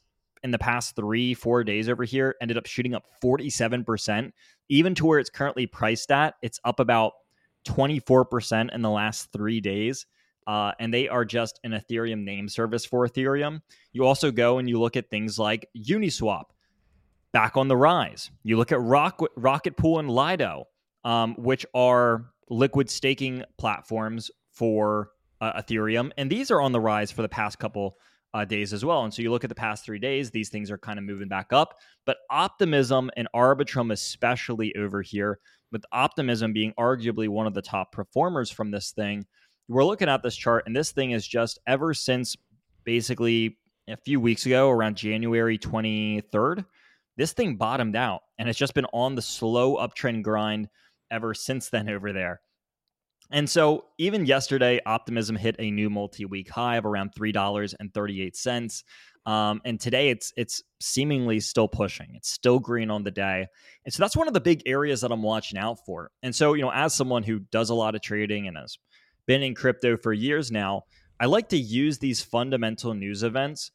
in 0.43 0.51
the 0.51 0.59
past 0.59 0.95
three, 0.95 1.33
four 1.33 1.63
days 1.63 1.89
over 1.89 2.03
here 2.03 2.35
ended 2.39 2.57
up 2.57 2.67
shooting 2.67 2.93
up 2.93 3.05
47%, 3.23 4.31
even 4.69 4.95
to 4.95 5.05
where 5.05 5.19
it's 5.19 5.29
currently 5.29 5.65
priced 5.65 6.11
at. 6.11 6.35
It's 6.43 6.59
up 6.63 6.79
about 6.79 7.13
24% 7.67 8.73
in 8.73 8.81
the 8.81 8.89
last 8.89 9.31
three 9.31 9.59
days 9.59 10.05
uh, 10.47 10.71
and 10.79 10.93
they 10.93 11.09
are 11.09 11.25
just 11.25 11.59
an 11.63 11.71
Ethereum 11.71 12.23
name 12.23 12.47
service 12.47 12.85
for 12.85 13.05
Ethereum. 13.05 13.61
You 13.91 14.05
also 14.05 14.31
go 14.31 14.57
and 14.57 14.69
you 14.69 14.79
look 14.79 14.95
at 14.95 15.09
things 15.09 15.37
like 15.37 15.69
Uniswap, 15.77 16.45
back 17.33 17.57
on 17.57 17.67
the 17.67 17.75
rise. 17.77 18.31
You 18.43 18.57
look 18.57 18.71
at 18.71 18.81
Rock, 18.81 19.21
Rocket 19.35 19.75
Pool 19.75 19.99
and 19.99 20.09
Lido, 20.09 20.65
um, 21.03 21.35
which 21.37 21.65
are 21.75 22.31
liquid 22.49 22.89
staking 22.89 23.43
platforms 23.57 24.31
for 24.53 25.11
uh, 25.41 25.61
Ethereum, 25.61 26.11
and 26.17 26.31
these 26.31 26.49
are 26.49 26.61
on 26.61 26.71
the 26.71 26.79
rise 26.79 27.11
for 27.11 27.21
the 27.21 27.29
past 27.29 27.59
couple 27.59 27.97
uh, 28.33 28.45
days 28.45 28.73
as 28.73 28.83
well. 28.83 29.03
And 29.03 29.13
so 29.13 29.21
you 29.21 29.31
look 29.31 29.43
at 29.43 29.49
the 29.49 29.55
past 29.55 29.85
three 29.85 29.99
days; 29.99 30.31
these 30.31 30.49
things 30.49 30.71
are 30.71 30.77
kind 30.77 30.97
of 30.97 31.05
moving 31.05 31.27
back 31.27 31.51
up. 31.51 31.75
But 32.05 32.17
Optimism 32.31 33.11
and 33.17 33.27
Arbitrum, 33.35 33.91
especially 33.91 34.75
over 34.75 35.01
here, 35.01 35.39
with 35.71 35.83
Optimism 35.91 36.53
being 36.53 36.73
arguably 36.79 37.27
one 37.27 37.47
of 37.47 37.53
the 37.53 37.61
top 37.61 37.91
performers 37.91 38.49
from 38.49 38.71
this 38.71 38.91
thing 38.91 39.25
we're 39.67 39.85
looking 39.85 40.09
at 40.09 40.23
this 40.23 40.35
chart, 40.35 40.63
and 40.65 40.75
this 40.75 40.91
thing 40.91 41.11
is 41.11 41.27
just 41.27 41.59
ever 41.67 41.93
since 41.93 42.35
basically 42.83 43.57
a 43.87 43.97
few 43.97 44.19
weeks 44.19 44.45
ago, 44.45 44.69
around 44.69 44.97
January 44.97 45.57
23rd, 45.57 46.65
this 47.15 47.33
thing 47.33 47.55
bottomed 47.55 47.95
out 47.95 48.21
and 48.37 48.47
it's 48.47 48.59
just 48.59 48.73
been 48.73 48.85
on 48.93 49.15
the 49.15 49.21
slow 49.21 49.77
uptrend 49.77 50.23
grind 50.23 50.69
ever 51.09 51.33
since 51.33 51.69
then 51.69 51.89
over 51.89 52.13
there. 52.13 52.41
And 53.31 53.49
so 53.49 53.85
even 53.97 54.25
yesterday, 54.25 54.79
Optimism 54.85 55.35
hit 55.35 55.57
a 55.59 55.69
new 55.69 55.89
multi-week 55.89 56.49
high 56.49 56.77
of 56.77 56.85
around 56.85 57.11
three 57.13 57.33
dollars 57.33 57.73
and 57.77 57.93
thirty-eight 57.93 58.37
cents. 58.37 58.83
Um, 59.25 59.59
and 59.65 59.77
today 59.77 60.09
it's 60.09 60.31
it's 60.37 60.63
seemingly 60.79 61.41
still 61.41 61.67
pushing. 61.67 62.13
It's 62.15 62.29
still 62.29 62.59
green 62.59 62.89
on 62.89 63.03
the 63.03 63.11
day. 63.11 63.47
And 63.83 63.93
so 63.93 64.01
that's 64.01 64.15
one 64.15 64.29
of 64.29 64.33
the 64.33 64.39
big 64.39 64.63
areas 64.65 65.01
that 65.01 65.11
I'm 65.11 65.23
watching 65.23 65.59
out 65.59 65.79
for. 65.85 66.11
And 66.23 66.33
so, 66.33 66.53
you 66.53 66.61
know, 66.61 66.71
as 66.71 66.95
someone 66.95 67.23
who 67.23 67.39
does 67.39 67.69
a 67.69 67.75
lot 67.75 67.95
of 67.95 68.01
trading 68.01 68.47
and 68.47 68.55
has 68.55 68.77
been 69.27 69.43
in 69.43 69.53
crypto 69.53 69.97
for 69.97 70.13
years 70.13 70.51
now, 70.51 70.83
I 71.19 71.25
like 71.25 71.49
to 71.49 71.57
use 71.57 71.97
these 71.97 72.21
fundamental 72.21 72.93
news 72.93 73.23
events 73.23 73.71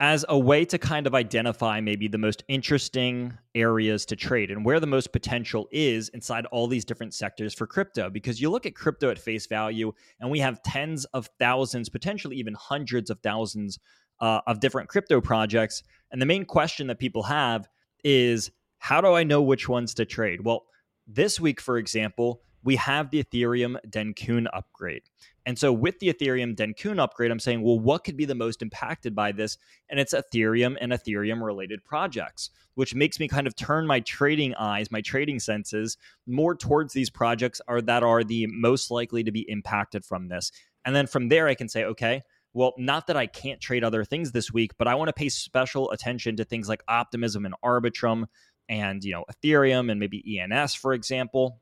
as 0.00 0.24
a 0.30 0.38
way 0.38 0.64
to 0.64 0.78
kind 0.78 1.06
of 1.06 1.14
identify 1.14 1.78
maybe 1.78 2.08
the 2.08 2.16
most 2.16 2.42
interesting 2.48 3.36
areas 3.54 4.06
to 4.06 4.16
trade 4.16 4.50
and 4.50 4.64
where 4.64 4.80
the 4.80 4.86
most 4.86 5.12
potential 5.12 5.68
is 5.70 6.08
inside 6.10 6.46
all 6.46 6.66
these 6.66 6.86
different 6.86 7.12
sectors 7.12 7.52
for 7.52 7.66
crypto. 7.66 8.08
Because 8.08 8.40
you 8.40 8.48
look 8.48 8.64
at 8.64 8.74
crypto 8.74 9.10
at 9.10 9.18
face 9.18 9.46
value, 9.46 9.92
and 10.18 10.30
we 10.30 10.38
have 10.38 10.62
tens 10.62 11.04
of 11.06 11.28
thousands, 11.38 11.90
potentially 11.90 12.36
even 12.36 12.54
hundreds 12.54 13.10
of 13.10 13.20
thousands 13.20 13.78
uh, 14.20 14.40
of 14.46 14.60
different 14.60 14.88
crypto 14.88 15.20
projects. 15.20 15.82
And 16.10 16.20
the 16.20 16.26
main 16.26 16.46
question 16.46 16.86
that 16.86 16.98
people 16.98 17.24
have 17.24 17.68
is 18.02 18.50
how 18.78 19.02
do 19.02 19.08
I 19.08 19.24
know 19.24 19.42
which 19.42 19.68
ones 19.68 19.92
to 19.94 20.06
trade? 20.06 20.40
Well, 20.42 20.64
this 21.06 21.38
week, 21.38 21.60
for 21.60 21.76
example, 21.76 22.40
we 22.62 22.76
have 22.76 23.10
the 23.10 23.22
Ethereum 23.22 23.76
Dencun 23.88 24.46
upgrade. 24.52 25.02
And 25.46 25.58
so 25.58 25.72
with 25.72 25.98
the 25.98 26.12
Ethereum 26.12 26.54
Dencun 26.54 26.98
upgrade, 27.00 27.30
I'm 27.30 27.40
saying, 27.40 27.62
well, 27.62 27.78
what 27.78 28.04
could 28.04 28.16
be 28.16 28.26
the 28.26 28.34
most 28.34 28.62
impacted 28.62 29.14
by 29.14 29.32
this? 29.32 29.56
And 29.88 29.98
it's 29.98 30.14
Ethereum 30.14 30.76
and 30.80 30.92
Ethereum 30.92 31.42
related 31.42 31.82
projects, 31.84 32.50
which 32.74 32.94
makes 32.94 33.18
me 33.18 33.28
kind 33.28 33.46
of 33.46 33.56
turn 33.56 33.86
my 33.86 34.00
trading 34.00 34.54
eyes, 34.54 34.90
my 34.90 35.00
trading 35.00 35.40
senses 35.40 35.96
more 36.26 36.54
towards 36.54 36.92
these 36.92 37.10
projects 37.10 37.60
are 37.66 37.80
that 37.82 38.02
are 38.02 38.22
the 38.22 38.46
most 38.48 38.90
likely 38.90 39.24
to 39.24 39.32
be 39.32 39.48
impacted 39.48 40.04
from 40.04 40.28
this. 40.28 40.52
And 40.84 40.94
then 40.94 41.06
from 41.06 41.28
there, 41.28 41.48
I 41.48 41.54
can 41.54 41.68
say, 41.68 41.84
okay, 41.84 42.22
well, 42.52 42.74
not 42.76 43.06
that 43.06 43.16
I 43.16 43.26
can't 43.26 43.60
trade 43.60 43.84
other 43.84 44.04
things 44.04 44.32
this 44.32 44.52
week, 44.52 44.72
but 44.76 44.88
I 44.88 44.94
want 44.94 45.08
to 45.08 45.12
pay 45.14 45.28
special 45.28 45.90
attention 45.92 46.36
to 46.36 46.44
things 46.44 46.68
like 46.68 46.82
Optimism 46.88 47.46
and 47.46 47.54
Arbitrum 47.64 48.26
and, 48.68 49.02
you 49.02 49.12
know, 49.12 49.24
Ethereum 49.32 49.90
and 49.90 49.98
maybe 49.98 50.40
ENS, 50.40 50.74
for 50.74 50.92
example 50.92 51.60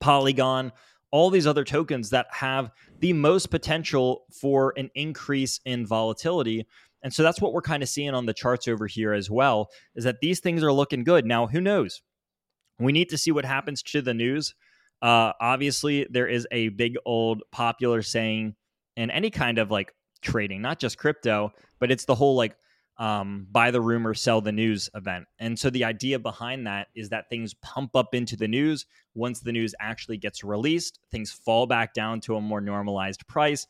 Polygon, 0.00 0.72
all 1.10 1.30
these 1.30 1.46
other 1.46 1.64
tokens 1.64 2.10
that 2.10 2.26
have 2.30 2.70
the 3.00 3.12
most 3.12 3.50
potential 3.50 4.24
for 4.40 4.74
an 4.76 4.90
increase 4.94 5.60
in 5.64 5.86
volatility. 5.86 6.66
And 7.02 7.12
so 7.12 7.22
that's 7.22 7.40
what 7.40 7.52
we're 7.52 7.62
kind 7.62 7.82
of 7.82 7.88
seeing 7.88 8.14
on 8.14 8.26
the 8.26 8.34
charts 8.34 8.68
over 8.68 8.86
here 8.86 9.12
as 9.12 9.30
well 9.30 9.68
is 9.94 10.04
that 10.04 10.20
these 10.20 10.40
things 10.40 10.62
are 10.62 10.72
looking 10.72 11.04
good. 11.04 11.24
Now, 11.24 11.46
who 11.46 11.60
knows? 11.60 12.02
We 12.78 12.92
need 12.92 13.08
to 13.10 13.18
see 13.18 13.30
what 13.30 13.44
happens 13.44 13.82
to 13.84 14.02
the 14.02 14.14
news. 14.14 14.54
Uh, 15.00 15.32
obviously, 15.40 16.06
there 16.10 16.26
is 16.26 16.46
a 16.50 16.68
big 16.70 16.96
old 17.06 17.42
popular 17.52 18.02
saying 18.02 18.54
in 18.96 19.10
any 19.10 19.30
kind 19.30 19.58
of 19.58 19.70
like 19.70 19.92
trading, 20.22 20.60
not 20.60 20.78
just 20.78 20.98
crypto, 20.98 21.52
but 21.78 21.90
it's 21.90 22.04
the 22.04 22.14
whole 22.14 22.34
like 22.34 22.56
um, 22.98 23.46
buy 23.50 23.70
the 23.70 23.80
rumor, 23.80 24.12
sell 24.12 24.40
the 24.40 24.52
news 24.52 24.90
event. 24.94 25.26
And 25.38 25.58
so 25.58 25.70
the 25.70 25.84
idea 25.84 26.18
behind 26.18 26.66
that 26.66 26.88
is 26.96 27.10
that 27.10 27.28
things 27.28 27.54
pump 27.54 27.94
up 27.94 28.14
into 28.14 28.36
the 28.36 28.48
news. 28.48 28.86
Once 29.14 29.40
the 29.40 29.52
news 29.52 29.74
actually 29.80 30.16
gets 30.16 30.42
released, 30.42 30.98
things 31.10 31.30
fall 31.30 31.66
back 31.66 31.94
down 31.94 32.20
to 32.22 32.36
a 32.36 32.40
more 32.40 32.60
normalized 32.60 33.26
price. 33.28 33.66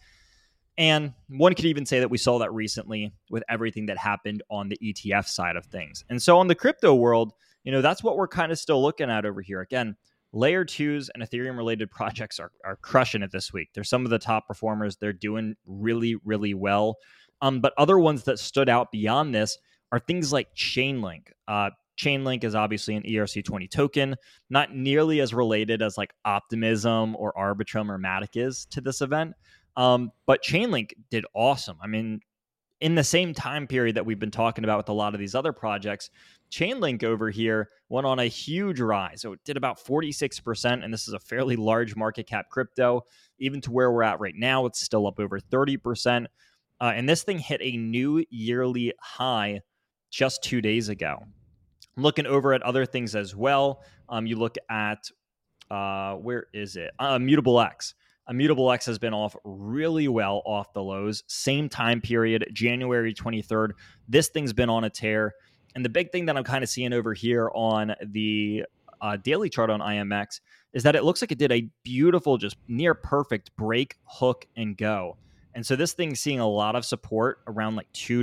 And 0.78 1.12
one 1.28 1.54
could 1.54 1.66
even 1.66 1.84
say 1.84 2.00
that 2.00 2.10
we 2.10 2.18
saw 2.18 2.38
that 2.38 2.52
recently 2.54 3.12
with 3.30 3.42
everything 3.48 3.86
that 3.86 3.98
happened 3.98 4.42
on 4.48 4.68
the 4.68 4.78
ETF 4.82 5.26
side 5.26 5.56
of 5.56 5.66
things. 5.66 6.04
And 6.08 6.22
so 6.22 6.38
on 6.38 6.46
the 6.46 6.54
crypto 6.54 6.94
world, 6.94 7.32
you 7.64 7.72
know, 7.72 7.82
that's 7.82 8.02
what 8.02 8.16
we're 8.16 8.28
kind 8.28 8.52
of 8.52 8.58
still 8.58 8.80
looking 8.80 9.10
at 9.10 9.26
over 9.26 9.42
here. 9.42 9.60
Again, 9.60 9.96
layer 10.32 10.64
twos 10.64 11.10
and 11.10 11.22
Ethereum 11.22 11.56
related 11.56 11.90
projects 11.90 12.38
are, 12.38 12.52
are 12.64 12.76
crushing 12.76 13.22
it 13.22 13.32
this 13.32 13.52
week. 13.52 13.70
They're 13.74 13.84
some 13.84 14.04
of 14.04 14.10
the 14.10 14.18
top 14.18 14.46
performers. 14.46 14.96
They're 14.96 15.12
doing 15.12 15.56
really, 15.66 16.16
really 16.24 16.54
well. 16.54 16.96
Um, 17.40 17.60
but 17.60 17.72
other 17.78 17.98
ones 17.98 18.24
that 18.24 18.38
stood 18.38 18.68
out 18.68 18.90
beyond 18.90 19.34
this 19.34 19.58
are 19.92 19.98
things 19.98 20.32
like 20.32 20.54
Chainlink. 20.54 21.28
Uh, 21.46 21.70
Chainlink 21.98 22.44
is 22.44 22.54
obviously 22.54 22.94
an 22.94 23.02
ERC20 23.02 23.70
token, 23.70 24.16
not 24.50 24.74
nearly 24.74 25.20
as 25.20 25.34
related 25.34 25.82
as 25.82 25.98
like 25.98 26.12
Optimism 26.24 27.16
or 27.16 27.32
Arbitrum 27.32 27.90
or 27.90 27.98
Matic 27.98 28.36
is 28.36 28.66
to 28.66 28.80
this 28.80 29.00
event. 29.00 29.34
Um, 29.76 30.12
but 30.26 30.42
Chainlink 30.42 30.92
did 31.10 31.24
awesome. 31.34 31.76
I 31.82 31.86
mean, 31.86 32.20
in 32.80 32.94
the 32.94 33.04
same 33.04 33.34
time 33.34 33.66
period 33.66 33.96
that 33.96 34.06
we've 34.06 34.18
been 34.18 34.30
talking 34.30 34.64
about 34.64 34.78
with 34.78 34.88
a 34.88 34.92
lot 34.92 35.14
of 35.14 35.20
these 35.20 35.34
other 35.34 35.52
projects, 35.52 36.10
Chainlink 36.50 37.02
over 37.02 37.30
here 37.30 37.68
went 37.88 38.06
on 38.06 38.20
a 38.20 38.26
huge 38.26 38.80
rise. 38.80 39.20
So 39.20 39.32
it 39.32 39.40
did 39.44 39.56
about 39.56 39.78
46%, 39.84 40.84
and 40.84 40.92
this 40.92 41.08
is 41.08 41.14
a 41.14 41.18
fairly 41.18 41.56
large 41.56 41.96
market 41.96 42.26
cap 42.26 42.48
crypto. 42.50 43.02
Even 43.38 43.60
to 43.62 43.72
where 43.72 43.90
we're 43.90 44.02
at 44.04 44.20
right 44.20 44.34
now, 44.36 44.66
it's 44.66 44.80
still 44.80 45.06
up 45.06 45.18
over 45.18 45.40
30%. 45.40 46.26
Uh, 46.80 46.92
and 46.94 47.08
this 47.08 47.22
thing 47.22 47.38
hit 47.38 47.60
a 47.62 47.76
new 47.76 48.24
yearly 48.30 48.92
high 49.00 49.60
just 50.10 50.42
two 50.42 50.60
days 50.60 50.88
ago. 50.88 51.24
looking 51.96 52.26
over 52.26 52.52
at 52.54 52.62
other 52.62 52.86
things 52.86 53.16
as 53.16 53.34
well. 53.34 53.82
Um, 54.08 54.26
you 54.26 54.36
look 54.36 54.56
at, 54.70 55.10
uh, 55.70 56.14
where 56.14 56.46
is 56.54 56.76
it? 56.76 56.92
Uh, 56.98 57.18
X. 57.18 57.94
Immutable 58.28 58.70
X 58.70 58.86
has 58.86 58.98
been 58.98 59.14
off 59.14 59.34
really 59.42 60.06
well 60.06 60.42
off 60.44 60.72
the 60.74 60.82
lows. 60.82 61.24
Same 61.26 61.68
time 61.68 62.00
period, 62.00 62.46
January 62.52 63.14
23rd. 63.14 63.70
This 64.06 64.28
thing's 64.28 64.52
been 64.52 64.68
on 64.68 64.84
a 64.84 64.90
tear. 64.90 65.34
And 65.74 65.84
the 65.84 65.88
big 65.88 66.12
thing 66.12 66.26
that 66.26 66.36
I'm 66.36 66.44
kind 66.44 66.62
of 66.62 66.70
seeing 66.70 66.92
over 66.92 67.14
here 67.14 67.50
on 67.54 67.94
the 68.06 68.64
uh, 69.00 69.16
daily 69.16 69.48
chart 69.48 69.70
on 69.70 69.80
IMX 69.80 70.40
is 70.72 70.82
that 70.82 70.94
it 70.94 71.04
looks 71.04 71.22
like 71.22 71.32
it 71.32 71.38
did 71.38 71.52
a 71.52 71.68
beautiful, 71.82 72.36
just 72.36 72.56
near 72.68 72.94
perfect 72.94 73.54
break, 73.56 73.96
hook, 74.04 74.46
and 74.56 74.76
go. 74.76 75.16
And 75.58 75.66
so 75.66 75.74
this 75.74 75.92
thing's 75.92 76.20
seeing 76.20 76.38
a 76.38 76.46
lot 76.46 76.76
of 76.76 76.84
support 76.84 77.40
around 77.48 77.74
like 77.74 77.92
$2 77.92 78.22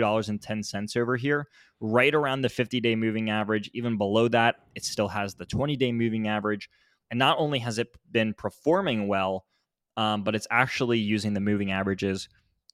$2.10 0.00 0.96
over 0.96 1.16
here, 1.16 1.48
right 1.80 2.14
around 2.14 2.42
the 2.42 2.48
50 2.48 2.78
day 2.78 2.94
moving 2.94 3.30
average. 3.30 3.68
Even 3.74 3.98
below 3.98 4.28
that, 4.28 4.60
it 4.76 4.84
still 4.84 5.08
has 5.08 5.34
the 5.34 5.44
20 5.44 5.74
day 5.74 5.90
moving 5.90 6.28
average. 6.28 6.70
And 7.10 7.18
not 7.18 7.40
only 7.40 7.58
has 7.58 7.80
it 7.80 7.88
been 8.08 8.32
performing 8.32 9.08
well, 9.08 9.44
um, 9.96 10.22
but 10.22 10.36
it's 10.36 10.46
actually 10.52 11.00
using 11.00 11.34
the 11.34 11.40
moving 11.40 11.72
averages 11.72 12.28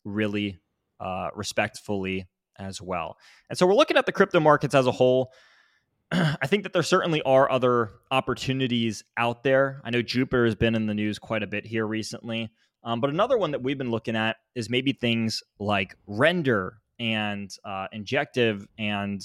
really 0.05 0.59
uh, 1.01 1.31
respectfully 1.35 2.29
as 2.59 2.83
well. 2.83 3.16
And 3.48 3.57
so 3.57 3.66
we're 3.66 3.74
looking 3.74 3.96
at 3.96 4.05
the 4.05 4.12
crypto 4.12 4.38
markets 4.38 4.74
as 4.74 4.87
a 4.87 4.92
whole. 4.92 5.33
I 6.12 6.46
think 6.46 6.64
that 6.64 6.74
there 6.74 6.83
certainly 6.83 7.22
are 7.22 7.51
other 7.51 7.92
opportunities 8.11 9.03
out 9.16 9.44
there. 9.44 9.81
I 9.83 9.88
know 9.88 10.03
Jupiter 10.03 10.44
has 10.44 10.57
been 10.57 10.74
in 10.74 10.85
the 10.85 10.94
news 10.94 11.18
quite 11.18 11.42
a 11.42 11.46
bit 11.46 11.64
here 11.64 11.87
recently. 11.87 12.51
Um, 12.84 13.00
but 13.00 13.10
another 13.10 13.36
one 13.36 13.50
that 13.50 13.62
we've 13.62 13.78
been 13.78 13.90
looking 13.90 14.16
at 14.16 14.36
is 14.54 14.70
maybe 14.70 14.92
things 14.92 15.42
like 15.58 15.96
Render 16.06 16.78
and 16.98 17.50
uh, 17.64 17.86
Injective 17.92 18.66
and 18.78 19.20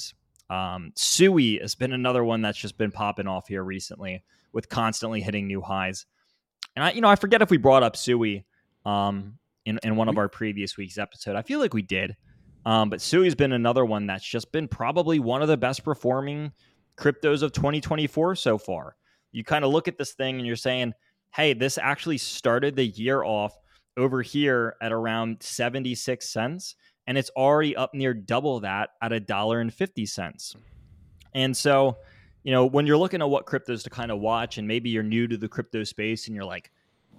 um, 0.49 0.91
Sui 0.95 1.59
has 1.59 1.75
been 1.75 1.93
another 1.93 2.23
one 2.23 2.41
that's 2.41 2.57
just 2.57 2.77
been 2.77 2.91
popping 2.91 3.27
off 3.27 3.47
here 3.47 3.63
recently 3.63 4.23
with 4.51 4.69
constantly 4.69 5.21
hitting 5.21 5.47
new 5.47 5.61
highs. 5.61 6.05
And 6.75 6.83
I, 6.83 6.91
you 6.91 7.01
know, 7.01 7.07
I 7.07 7.15
forget 7.15 7.41
if 7.41 7.49
we 7.49 7.57
brought 7.57 7.83
up 7.83 7.95
Sui 7.95 8.45
um, 8.85 9.37
in 9.65 9.79
in 9.83 9.95
one 9.95 10.09
of 10.09 10.17
our 10.17 10.29
previous 10.29 10.77
week's 10.77 10.97
episode. 10.97 11.35
I 11.35 11.41
feel 11.41 11.59
like 11.59 11.73
we 11.73 11.81
did, 11.81 12.15
um, 12.65 12.89
but 12.89 13.01
Sui's 13.01 13.35
been 13.35 13.51
another 13.51 13.85
one 13.85 14.07
that's 14.07 14.27
just 14.27 14.51
been 14.51 14.67
probably 14.67 15.19
one 15.19 15.41
of 15.41 15.47
the 15.47 15.57
best 15.57 15.83
performing 15.83 16.51
cryptos 16.97 17.41
of 17.41 17.51
2024 17.51 18.35
so 18.35 18.57
far. 18.57 18.95
You 19.31 19.43
kind 19.43 19.65
of 19.65 19.71
look 19.71 19.87
at 19.87 19.97
this 19.97 20.13
thing 20.13 20.37
and 20.37 20.45
you're 20.45 20.55
saying, 20.55 20.93
"Hey, 21.36 21.54
this 21.54 21.78
actually 21.78 22.17
started 22.17 22.76
the 22.76 22.86
year 22.86 23.24
off 23.24 23.58
over 23.98 24.22
here 24.22 24.76
at 24.82 24.91
around 24.91 25.41
76 25.41 26.28
cents." 26.28 26.76
And 27.06 27.17
it's 27.17 27.32
already 27.36 27.76
up 27.76 27.93
near 27.93 28.13
double 28.13 28.62
that 28.62 28.91
at 29.02 29.12
a 29.12 29.19
dollar 29.19 29.60
and 29.60 29.74
fifty 29.74 30.06
cents. 30.06 30.56
And 31.34 31.56
so, 31.56 31.98
you 32.43 32.52
know, 32.52 32.65
when 32.65 32.88
you're 32.88 32.98
looking 32.98 33.22
at 33.22 33.30
what 33.30 33.46
cryptos 33.46 33.84
to 33.84 33.89
kind 33.89 34.12
of 34.12 34.19
watch, 34.19 34.58
and 34.58 34.67
maybe 34.67 34.89
you're 34.89 35.04
new 35.04 35.28
to 35.28 35.38
the 35.38 35.48
crypto 35.48 35.84
space 35.84 36.28
and 36.28 36.36
you're 36.36 36.46
like, 36.46 36.72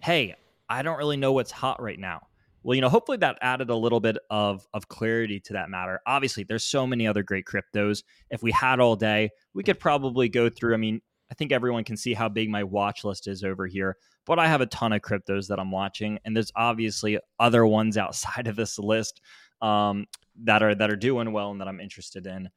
hey, 0.02 0.34
I 0.68 0.82
don't 0.82 0.98
really 0.98 1.16
know 1.16 1.32
what's 1.32 1.50
hot 1.50 1.82
right 1.82 1.98
now. 1.98 2.26
Well, 2.62 2.74
you 2.74 2.80
know, 2.80 2.88
hopefully 2.88 3.18
that 3.18 3.36
added 3.42 3.68
a 3.68 3.76
little 3.76 4.00
bit 4.00 4.16
of, 4.30 4.66
of 4.72 4.88
clarity 4.88 5.38
to 5.40 5.52
that 5.52 5.68
matter. 5.68 6.00
Obviously, 6.06 6.44
there's 6.44 6.64
so 6.64 6.86
many 6.86 7.06
other 7.06 7.22
great 7.22 7.44
cryptos. 7.44 8.02
If 8.30 8.42
we 8.42 8.52
had 8.52 8.80
all 8.80 8.96
day, 8.96 9.30
we 9.52 9.62
could 9.62 9.78
probably 9.78 10.30
go 10.30 10.48
through. 10.48 10.72
I 10.72 10.78
mean, 10.78 11.02
I 11.34 11.36
think 11.36 11.50
everyone 11.50 11.82
can 11.82 11.96
see 11.96 12.14
how 12.14 12.28
big 12.28 12.48
my 12.48 12.62
watch 12.62 13.02
list 13.02 13.26
is 13.26 13.42
over 13.42 13.66
here, 13.66 13.96
but 14.24 14.38
I 14.38 14.46
have 14.46 14.60
a 14.60 14.66
ton 14.66 14.92
of 14.92 15.02
cryptos 15.02 15.48
that 15.48 15.58
I'm 15.58 15.72
watching, 15.72 16.20
and 16.24 16.36
there's 16.36 16.52
obviously 16.54 17.18
other 17.40 17.66
ones 17.66 17.98
outside 17.98 18.46
of 18.46 18.54
this 18.54 18.78
list 18.78 19.20
um, 19.60 20.06
that 20.44 20.62
are 20.62 20.76
that 20.76 20.92
are 20.92 20.96
doing 20.96 21.32
well 21.32 21.50
and 21.50 21.60
that 21.60 21.66
I'm 21.66 21.80
interested 21.80 22.28
in. 22.28 22.50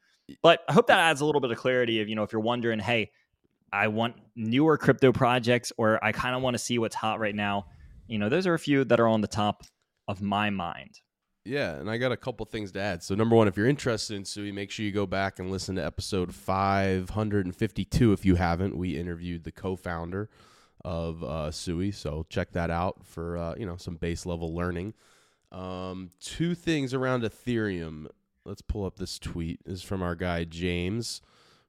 But 0.43 0.59
I 0.69 0.73
hope 0.73 0.85
that 0.87 0.99
adds 0.99 1.21
a 1.21 1.25
little 1.25 1.41
bit 1.41 1.49
of 1.49 1.57
clarity 1.57 2.01
of, 2.01 2.07
you 2.07 2.13
know, 2.13 2.21
if 2.21 2.31
you're 2.31 2.39
wondering, 2.39 2.77
hey, 2.77 3.09
I 3.73 3.87
want 3.87 4.15
newer 4.35 4.77
crypto 4.77 5.11
projects 5.11 5.73
or 5.79 6.03
I 6.05 6.11
kind 6.11 6.35
of 6.35 6.43
want 6.43 6.53
to 6.53 6.59
see 6.59 6.77
what's 6.77 6.93
hot 6.93 7.19
right 7.19 7.33
now, 7.33 7.65
you 8.05 8.19
know, 8.19 8.29
those 8.29 8.45
are 8.45 8.53
a 8.53 8.59
few 8.59 8.83
that 8.83 8.99
are 8.99 9.07
on 9.07 9.21
the 9.21 9.27
top 9.27 9.63
of 10.07 10.21
my 10.21 10.51
mind. 10.51 11.01
Yeah, 11.47 11.75
and 11.75 11.89
I 11.89 11.97
got 11.97 12.11
a 12.11 12.17
couple 12.17 12.45
things 12.45 12.73
to 12.73 12.81
add. 12.81 13.03
So 13.03 13.15
number 13.15 13.35
one, 13.35 13.47
if 13.47 13.55
you're 13.55 13.67
interested 13.67 14.15
in 14.15 14.25
Sui, 14.25 14.51
make 14.51 14.69
sure 14.69 14.85
you 14.85 14.91
go 14.91 15.05
back 15.05 15.39
and 15.39 15.49
listen 15.49 15.75
to 15.77 15.85
episode 15.85 16.35
552 16.35 18.11
if 18.11 18.25
you 18.25 18.35
haven't. 18.35 18.77
We 18.77 18.97
interviewed 18.97 19.45
the 19.45 19.51
co-founder 19.51 20.29
of 20.83 21.23
uh, 21.23 21.51
Sui, 21.51 21.91
so 21.91 22.25
check 22.29 22.51
that 22.51 22.69
out 22.69 23.05
for 23.05 23.37
uh, 23.37 23.55
you 23.57 23.65
know 23.65 23.77
some 23.77 23.95
base 23.95 24.25
level 24.25 24.53
learning. 24.53 24.93
Um, 25.51 26.11
two 26.19 26.53
things 26.53 26.93
around 26.93 27.23
Ethereum 27.23 28.07
let's 28.47 28.61
pull 28.61 28.85
up 28.85 28.97
this 28.97 29.19
tweet. 29.19 29.59
This 29.65 29.75
is 29.75 29.83
from 29.83 30.01
our 30.01 30.15
guy 30.15 30.45
James. 30.45 31.21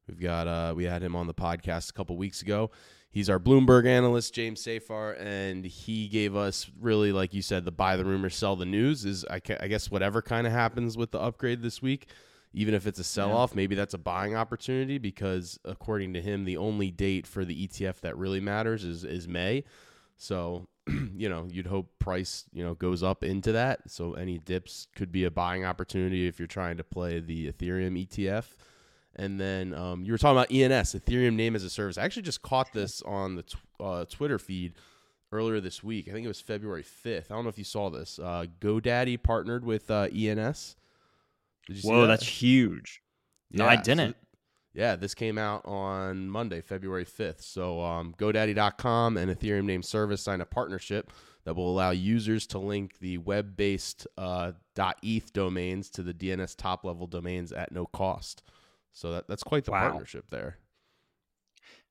We've 0.06 0.20
got 0.20 0.48
uh, 0.48 0.72
we 0.74 0.84
had 0.84 1.02
him 1.02 1.14
on 1.14 1.26
the 1.26 1.34
podcast 1.34 1.90
a 1.90 1.92
couple 1.92 2.16
weeks 2.16 2.40
ago. 2.40 2.70
He's 3.10 3.30
our 3.30 3.38
Bloomberg 3.38 3.86
analyst, 3.86 4.34
James 4.34 4.62
Seyffart, 4.62 5.20
and 5.20 5.64
he 5.64 6.08
gave 6.08 6.36
us 6.36 6.70
really, 6.78 7.10
like 7.10 7.32
you 7.32 7.40
said, 7.40 7.64
the 7.64 7.72
buy 7.72 7.96
the 7.96 8.04
rumor, 8.04 8.28
sell 8.28 8.54
the 8.54 8.66
news. 8.66 9.04
Is 9.04 9.24
I, 9.30 9.40
I 9.60 9.68
guess 9.68 9.90
whatever 9.90 10.20
kind 10.20 10.46
of 10.46 10.52
happens 10.52 10.96
with 10.96 11.10
the 11.10 11.18
upgrade 11.18 11.62
this 11.62 11.80
week, 11.80 12.08
even 12.52 12.74
if 12.74 12.86
it's 12.86 12.98
a 12.98 13.04
sell 13.04 13.32
off, 13.32 13.52
yeah. 13.52 13.56
maybe 13.56 13.74
that's 13.74 13.94
a 13.94 13.98
buying 13.98 14.36
opportunity 14.36 14.98
because 14.98 15.58
according 15.64 16.12
to 16.14 16.20
him, 16.20 16.44
the 16.44 16.58
only 16.58 16.90
date 16.90 17.26
for 17.26 17.44
the 17.44 17.66
ETF 17.66 18.00
that 18.00 18.16
really 18.18 18.40
matters 18.40 18.84
is 18.84 19.04
is 19.04 19.26
May. 19.26 19.64
So 20.18 20.68
you 21.16 21.28
know, 21.28 21.46
you'd 21.50 21.66
hope 21.66 21.98
price, 21.98 22.44
you 22.52 22.64
know, 22.64 22.74
goes 22.74 23.02
up 23.02 23.22
into 23.22 23.52
that. 23.52 23.90
So 23.90 24.14
any 24.14 24.38
dips 24.38 24.88
could 24.94 25.12
be 25.12 25.24
a 25.24 25.30
buying 25.30 25.64
opportunity 25.64 26.26
if 26.26 26.38
you're 26.38 26.46
trying 26.48 26.76
to 26.78 26.84
play 26.84 27.20
the 27.20 27.50
Ethereum 27.50 28.06
ETF. 28.06 28.44
And 29.18 29.40
then 29.40 29.74
um, 29.74 30.04
you 30.04 30.12
were 30.12 30.18
talking 30.18 30.38
about 30.38 30.52
ENS, 30.52 30.94
Ethereum 30.94 31.34
Name 31.34 31.56
as 31.56 31.64
a 31.64 31.70
Service. 31.70 31.98
I 31.98 32.04
actually 32.04 32.22
just 32.22 32.40
caught 32.40 32.72
this 32.72 33.02
on 33.02 33.34
the 33.34 33.42
tw- 33.42 33.56
uh, 33.80 34.04
Twitter 34.04 34.38
feed 34.38 34.74
earlier 35.32 35.60
this 35.60 35.82
week. 35.82 36.08
I 36.08 36.12
think 36.12 36.24
it 36.24 36.28
was 36.28 36.40
February 36.40 36.84
5th. 36.84 37.30
I 37.30 37.34
don't 37.34 37.42
know 37.42 37.50
if 37.50 37.58
you 37.58 37.64
saw 37.64 37.90
this. 37.90 38.18
Uh, 38.18 38.46
GoDaddy 38.60 39.20
partnered 39.22 39.64
with 39.64 39.90
uh, 39.90 40.08
ENS. 40.14 40.76
Whoa, 41.82 42.02
that? 42.02 42.06
that's 42.06 42.26
huge. 42.26 43.02
Yeah, 43.50 43.64
no, 43.64 43.68
I 43.68 43.76
didn't. 43.76 44.12
So 44.12 44.28
yeah, 44.74 44.94
this 44.94 45.14
came 45.14 45.38
out 45.38 45.66
on 45.66 46.30
Monday, 46.30 46.60
February 46.60 47.04
5th. 47.04 47.42
So 47.42 47.80
um, 47.80 48.14
GoDaddy.com 48.18 49.16
and 49.16 49.30
Ethereum 49.36 49.64
Name 49.64 49.82
Service 49.82 50.22
signed 50.22 50.42
a 50.42 50.46
partnership 50.46 51.12
that 51.44 51.54
will 51.54 51.70
allow 51.70 51.90
users 51.90 52.46
to 52.48 52.58
link 52.58 52.98
the 53.00 53.18
web-based 53.18 54.06
uh, 54.16 54.52
.eth 55.02 55.32
domains 55.32 55.90
to 55.90 56.02
the 56.02 56.14
DNS 56.14 56.54
top-level 56.56 57.06
domains 57.06 57.52
at 57.52 57.72
no 57.72 57.86
cost. 57.86 58.42
So 58.92 59.12
that, 59.12 59.28
that's 59.28 59.42
quite 59.42 59.64
the 59.64 59.72
wow. 59.72 59.90
partnership 59.90 60.26
there. 60.30 60.58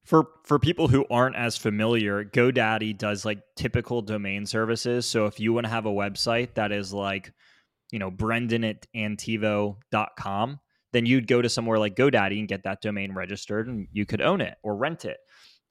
For 0.03 0.29
for 0.45 0.57
people 0.57 0.87
who 0.87 1.05
aren't 1.11 1.35
as 1.35 1.57
familiar, 1.57 2.23
GoDaddy 2.23 2.97
does 2.97 3.25
like 3.25 3.39
typical 3.57 4.01
domain 4.01 4.45
services. 4.45 5.05
So 5.05 5.25
if 5.25 5.39
you 5.39 5.51
want 5.51 5.65
to 5.65 5.69
have 5.69 5.85
a 5.85 5.91
website 5.91 6.53
that 6.53 6.71
is 6.71 6.93
like, 6.93 7.33
you 7.91 7.99
know, 7.99 8.09
Brendan 8.09 8.63
at 8.63 8.87
antivo.com, 8.95 10.59
then 10.93 11.05
you'd 11.05 11.27
go 11.27 11.41
to 11.41 11.49
somewhere 11.49 11.77
like 11.77 11.95
GoDaddy 11.95 12.39
and 12.39 12.47
get 12.47 12.63
that 12.63 12.81
domain 12.81 13.13
registered 13.13 13.67
and 13.67 13.87
you 13.91 14.05
could 14.05 14.21
own 14.21 14.39
it 14.39 14.57
or 14.63 14.77
rent 14.77 15.03
it. 15.03 15.17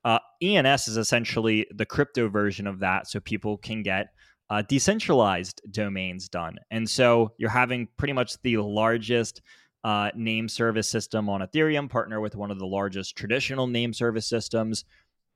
Uh, 0.05 0.21
ENS 0.41 0.87
is 0.87 0.97
essentially 0.97 1.67
the 1.75 1.85
crypto 1.85 2.29
version 2.29 2.69
of 2.69 2.79
that, 2.79 3.09
so 3.09 3.19
people 3.19 3.59
can 3.59 3.83
get 3.83 4.07
uh, 4.51 4.63
decentralized 4.63 5.61
domains 5.71 6.29
done. 6.29 6.57
And 6.71 6.89
so 6.89 7.33
you're 7.39 7.51
having 7.51 7.89
pretty 7.97 8.13
much 8.13 8.41
the 8.43 8.59
largest 8.59 9.43
uh, 9.87 10.11
name 10.17 10.49
service 10.49 10.89
system 10.89 11.29
on 11.29 11.43
Ethereum 11.43 11.89
partner 11.89 12.21
with 12.21 12.35
one 12.35 12.51
of 12.51 12.59
the 12.59 12.67
largest 12.67 13.15
traditional 13.15 13.69
name 13.69 13.93
service 13.93 14.27
systems. 14.27 14.85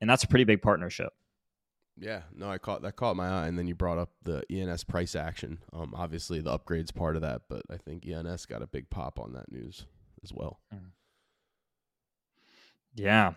And 0.00 0.10
that's 0.10 0.24
a 0.24 0.26
pretty 0.26 0.42
big 0.42 0.60
partnership. 0.60 1.12
Yeah, 1.96 2.22
no, 2.34 2.50
I 2.50 2.58
caught 2.58 2.82
that 2.82 2.96
caught 2.96 3.14
my 3.14 3.28
eye, 3.28 3.46
and 3.46 3.56
then 3.56 3.68
you 3.68 3.76
brought 3.76 3.98
up 3.98 4.10
the 4.24 4.42
ENS 4.50 4.84
price 4.84 5.14
action. 5.14 5.58
Um, 5.72 5.94
obviously 5.94 6.40
the 6.40 6.58
upgrades 6.58 6.92
part 6.92 7.14
of 7.14 7.22
that, 7.22 7.42
but 7.48 7.62
I 7.70 7.76
think 7.76 8.04
ENS 8.04 8.46
got 8.46 8.60
a 8.60 8.66
big 8.66 8.90
pop 8.90 9.20
on 9.20 9.34
that 9.34 9.52
news 9.52 9.86
as 10.24 10.32
well. 10.32 10.58
Mm. 10.74 10.90
Yeah. 12.96 13.32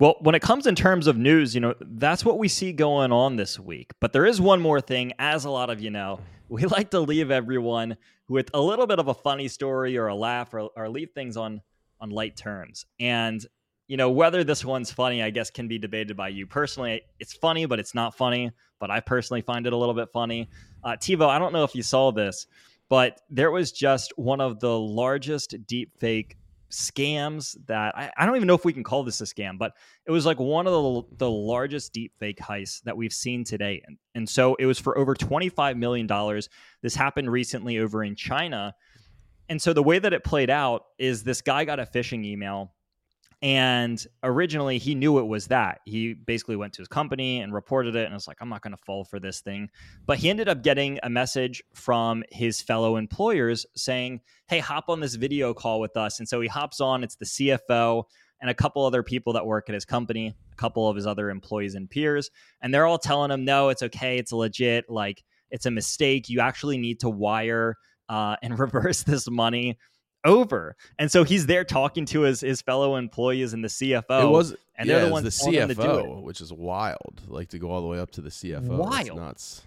Well, 0.00 0.16
when 0.22 0.34
it 0.34 0.42
comes 0.42 0.66
in 0.66 0.74
terms 0.74 1.06
of 1.06 1.16
news, 1.16 1.54
you 1.54 1.60
know, 1.60 1.74
that's 1.80 2.24
what 2.24 2.38
we 2.38 2.48
see 2.48 2.72
going 2.72 3.12
on 3.12 3.36
this 3.36 3.60
week. 3.60 3.92
But 4.00 4.12
there 4.12 4.26
is 4.26 4.40
one 4.40 4.60
more 4.60 4.80
thing, 4.80 5.12
as 5.20 5.44
a 5.44 5.50
lot 5.50 5.70
of 5.70 5.80
you 5.80 5.90
know, 5.90 6.18
we 6.48 6.64
like 6.64 6.90
to 6.90 7.00
leave 7.00 7.30
everyone 7.30 7.96
with 8.32 8.48
a 8.54 8.60
little 8.60 8.86
bit 8.86 8.98
of 8.98 9.08
a 9.08 9.14
funny 9.14 9.46
story 9.46 9.98
or 9.98 10.06
a 10.06 10.14
laugh 10.14 10.54
or, 10.54 10.70
or 10.74 10.88
leave 10.88 11.10
things 11.14 11.36
on 11.36 11.60
on 12.00 12.08
light 12.08 12.34
terms. 12.34 12.86
And 12.98 13.44
you 13.88 13.98
know 13.98 14.10
whether 14.10 14.42
this 14.42 14.64
one's 14.64 14.90
funny, 14.90 15.22
I 15.22 15.28
guess, 15.28 15.50
can 15.50 15.68
be 15.68 15.78
debated 15.78 16.16
by 16.16 16.28
you 16.28 16.46
personally. 16.46 17.02
It's 17.20 17.34
funny, 17.34 17.66
but 17.66 17.78
it's 17.78 17.94
not 17.94 18.16
funny. 18.16 18.50
But 18.80 18.90
I 18.90 19.00
personally 19.00 19.42
find 19.42 19.66
it 19.66 19.74
a 19.74 19.76
little 19.76 19.94
bit 19.94 20.08
funny. 20.12 20.48
Uh, 20.82 20.92
Tevo, 20.92 21.28
I 21.28 21.38
don't 21.38 21.52
know 21.52 21.62
if 21.62 21.74
you 21.74 21.82
saw 21.82 22.10
this, 22.10 22.46
but 22.88 23.20
there 23.28 23.50
was 23.50 23.70
just 23.70 24.12
one 24.16 24.40
of 24.40 24.58
the 24.60 24.76
largest 24.76 25.54
deep 25.66 25.92
fake 26.00 26.36
scams 26.72 27.56
that 27.66 27.96
I, 27.96 28.10
I, 28.16 28.26
don't 28.26 28.36
even 28.36 28.48
know 28.48 28.54
if 28.54 28.64
we 28.64 28.72
can 28.72 28.82
call 28.82 29.04
this 29.04 29.20
a 29.20 29.24
scam, 29.24 29.58
but 29.58 29.72
it 30.06 30.10
was 30.10 30.24
like 30.24 30.40
one 30.40 30.66
of 30.66 30.72
the, 30.72 31.16
the 31.18 31.30
largest 31.30 31.92
deep 31.92 32.12
fake 32.18 32.38
heists 32.38 32.82
that 32.84 32.96
we've 32.96 33.12
seen 33.12 33.44
today. 33.44 33.82
And, 33.86 33.98
and 34.14 34.28
so 34.28 34.54
it 34.54 34.64
was 34.66 34.78
for 34.78 34.96
over 34.96 35.14
$25 35.14 35.76
million. 35.76 36.08
This 36.80 36.94
happened 36.94 37.30
recently 37.30 37.78
over 37.78 38.02
in 38.02 38.16
China. 38.16 38.74
And 39.50 39.60
so 39.60 39.74
the 39.74 39.82
way 39.82 39.98
that 39.98 40.14
it 40.14 40.24
played 40.24 40.48
out 40.48 40.84
is 40.98 41.22
this 41.22 41.42
guy 41.42 41.64
got 41.66 41.78
a 41.78 41.84
phishing 41.84 42.24
email 42.24 42.72
and 43.42 44.04
originally, 44.22 44.78
he 44.78 44.94
knew 44.94 45.18
it 45.18 45.26
was 45.26 45.48
that. 45.48 45.80
He 45.84 46.14
basically 46.14 46.54
went 46.54 46.74
to 46.74 46.80
his 46.80 46.86
company 46.86 47.40
and 47.40 47.52
reported 47.52 47.96
it 47.96 48.04
and 48.04 48.14
was 48.14 48.28
like, 48.28 48.36
I'm 48.40 48.48
not 48.48 48.62
going 48.62 48.76
to 48.76 48.82
fall 48.84 49.04
for 49.04 49.18
this 49.18 49.40
thing. 49.40 49.68
But 50.06 50.18
he 50.18 50.30
ended 50.30 50.48
up 50.48 50.62
getting 50.62 51.00
a 51.02 51.10
message 51.10 51.60
from 51.74 52.22
his 52.30 52.62
fellow 52.62 52.96
employers 52.96 53.66
saying, 53.74 54.20
Hey, 54.46 54.60
hop 54.60 54.84
on 54.88 55.00
this 55.00 55.16
video 55.16 55.54
call 55.54 55.80
with 55.80 55.96
us. 55.96 56.20
And 56.20 56.28
so 56.28 56.40
he 56.40 56.46
hops 56.46 56.80
on, 56.80 57.02
it's 57.02 57.16
the 57.16 57.24
CFO 57.24 58.04
and 58.40 58.48
a 58.48 58.54
couple 58.54 58.86
other 58.86 59.02
people 59.02 59.32
that 59.32 59.44
work 59.44 59.68
at 59.68 59.74
his 59.74 59.84
company, 59.84 60.28
a 60.52 60.56
couple 60.56 60.88
of 60.88 60.94
his 60.94 61.06
other 61.06 61.28
employees 61.28 61.74
and 61.74 61.90
peers. 61.90 62.30
And 62.60 62.72
they're 62.72 62.86
all 62.86 62.98
telling 62.98 63.32
him, 63.32 63.44
No, 63.44 63.70
it's 63.70 63.82
okay. 63.82 64.18
It's 64.18 64.30
legit. 64.30 64.88
Like, 64.88 65.24
it's 65.50 65.66
a 65.66 65.70
mistake. 65.72 66.28
You 66.28 66.40
actually 66.40 66.78
need 66.78 67.00
to 67.00 67.10
wire 67.10 67.76
uh, 68.08 68.36
and 68.40 68.56
reverse 68.58 69.02
this 69.02 69.28
money 69.28 69.78
over. 70.24 70.76
And 70.98 71.10
so 71.10 71.24
he's 71.24 71.46
there 71.46 71.64
talking 71.64 72.04
to 72.06 72.22
his 72.22 72.40
his 72.40 72.62
fellow 72.62 72.96
employees 72.96 73.52
and 73.52 73.62
the 73.64 73.68
CFO. 73.68 74.24
It 74.24 74.28
was 74.28 74.54
and 74.76 74.88
yeah, 74.88 74.98
they're 74.98 75.06
the 75.06 75.12
ones 75.12 75.44
the 75.44 75.50
CFO, 75.50 76.22
which 76.22 76.40
is 76.40 76.52
wild. 76.52 77.22
Like 77.26 77.48
to 77.50 77.58
go 77.58 77.70
all 77.70 77.80
the 77.80 77.88
way 77.88 77.98
up 77.98 78.10
to 78.12 78.20
the 78.20 78.30
CFO. 78.30 78.68
Wild. 78.68 79.16
Nuts. 79.16 79.62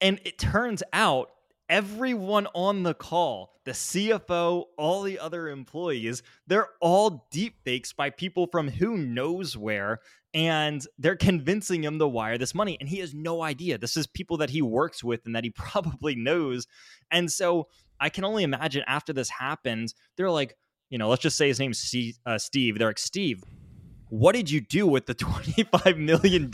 And 0.00 0.20
it 0.24 0.38
turns 0.38 0.82
out 0.92 1.30
everyone 1.68 2.46
on 2.54 2.82
the 2.82 2.94
call, 2.94 3.54
the 3.64 3.72
CFO, 3.72 4.64
all 4.76 5.02
the 5.02 5.18
other 5.18 5.48
employees, 5.48 6.22
they're 6.46 6.68
all 6.80 7.26
deep 7.30 7.56
fakes 7.64 7.92
by 7.92 8.10
people 8.10 8.46
from 8.50 8.68
who 8.68 8.96
knows 8.96 9.56
where. 9.56 10.00
And 10.34 10.84
they're 10.98 11.16
convincing 11.16 11.84
him 11.84 12.00
to 12.00 12.08
wire 12.08 12.38
this 12.38 12.56
money. 12.56 12.76
And 12.80 12.88
he 12.88 12.98
has 12.98 13.14
no 13.14 13.40
idea. 13.42 13.78
This 13.78 13.96
is 13.96 14.08
people 14.08 14.38
that 14.38 14.50
he 14.50 14.62
works 14.62 15.04
with 15.04 15.26
and 15.26 15.36
that 15.36 15.44
he 15.44 15.50
probably 15.56 16.16
knows. 16.16 16.66
And 17.10 17.30
so 17.30 17.68
I 18.00 18.08
can 18.08 18.24
only 18.24 18.42
imagine 18.42 18.82
after 18.86 19.12
this 19.12 19.30
happens, 19.30 19.94
they're 20.16 20.30
like, 20.30 20.56
you 20.90 20.98
know, 20.98 21.08
let's 21.08 21.22
just 21.22 21.36
say 21.36 21.48
his 21.48 21.58
name's 21.58 21.78
C- 21.78 22.14
uh, 22.26 22.38
Steve. 22.38 22.78
They're 22.78 22.88
like, 22.88 22.98
Steve, 22.98 23.42
what 24.08 24.34
did 24.34 24.50
you 24.50 24.60
do 24.60 24.86
with 24.86 25.06
the 25.06 25.14
$25 25.14 25.96
million? 25.96 26.50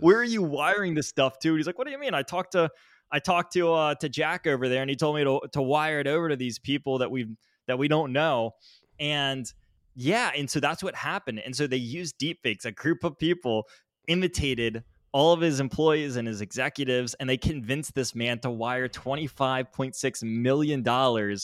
Where 0.00 0.18
are 0.18 0.24
you 0.24 0.42
wiring 0.42 0.94
this 0.94 1.08
stuff 1.08 1.38
to? 1.40 1.48
And 1.50 1.58
he's 1.58 1.66
like, 1.66 1.78
what 1.78 1.86
do 1.86 1.92
you 1.92 1.98
mean? 1.98 2.14
I 2.14 2.22
talked 2.22 2.52
to, 2.52 2.70
I 3.10 3.18
talked 3.18 3.52
to, 3.54 3.72
uh, 3.72 3.94
to 3.96 4.08
Jack 4.08 4.46
over 4.46 4.68
there 4.68 4.82
and 4.82 4.90
he 4.90 4.96
told 4.96 5.16
me 5.16 5.24
to, 5.24 5.40
to 5.52 5.62
wire 5.62 6.00
it 6.00 6.06
over 6.06 6.28
to 6.28 6.36
these 6.36 6.58
people 6.58 6.98
that 6.98 7.10
we 7.10 7.26
that 7.66 7.78
we 7.78 7.88
don't 7.88 8.12
know. 8.12 8.52
And 8.98 9.46
yeah. 9.94 10.30
And 10.36 10.48
so 10.50 10.60
that's 10.60 10.82
what 10.82 10.94
happened. 10.94 11.40
And 11.44 11.54
so 11.54 11.66
they 11.66 11.76
used 11.76 12.18
deepfakes. 12.18 12.64
A 12.64 12.72
group 12.72 13.04
of 13.04 13.18
people 13.18 13.66
imitated 14.08 14.82
all 15.12 15.32
of 15.32 15.40
his 15.40 15.60
employees 15.60 16.16
and 16.16 16.26
his 16.28 16.40
executives, 16.40 17.14
and 17.14 17.28
they 17.28 17.36
convinced 17.36 17.94
this 17.94 18.14
man 18.14 18.38
to 18.40 18.50
wire 18.50 18.88
$25.6 18.88 20.22
million 20.22 21.36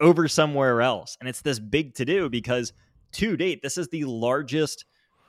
over 0.00 0.28
somewhere 0.28 0.82
else. 0.82 1.16
And 1.20 1.28
it's 1.28 1.42
this 1.42 1.58
big 1.58 1.94
to 1.94 2.04
do 2.04 2.28
because 2.28 2.72
to 3.12 3.36
date, 3.36 3.60
this 3.62 3.78
is 3.78 3.88
the 3.88 4.04
largest 4.04 4.84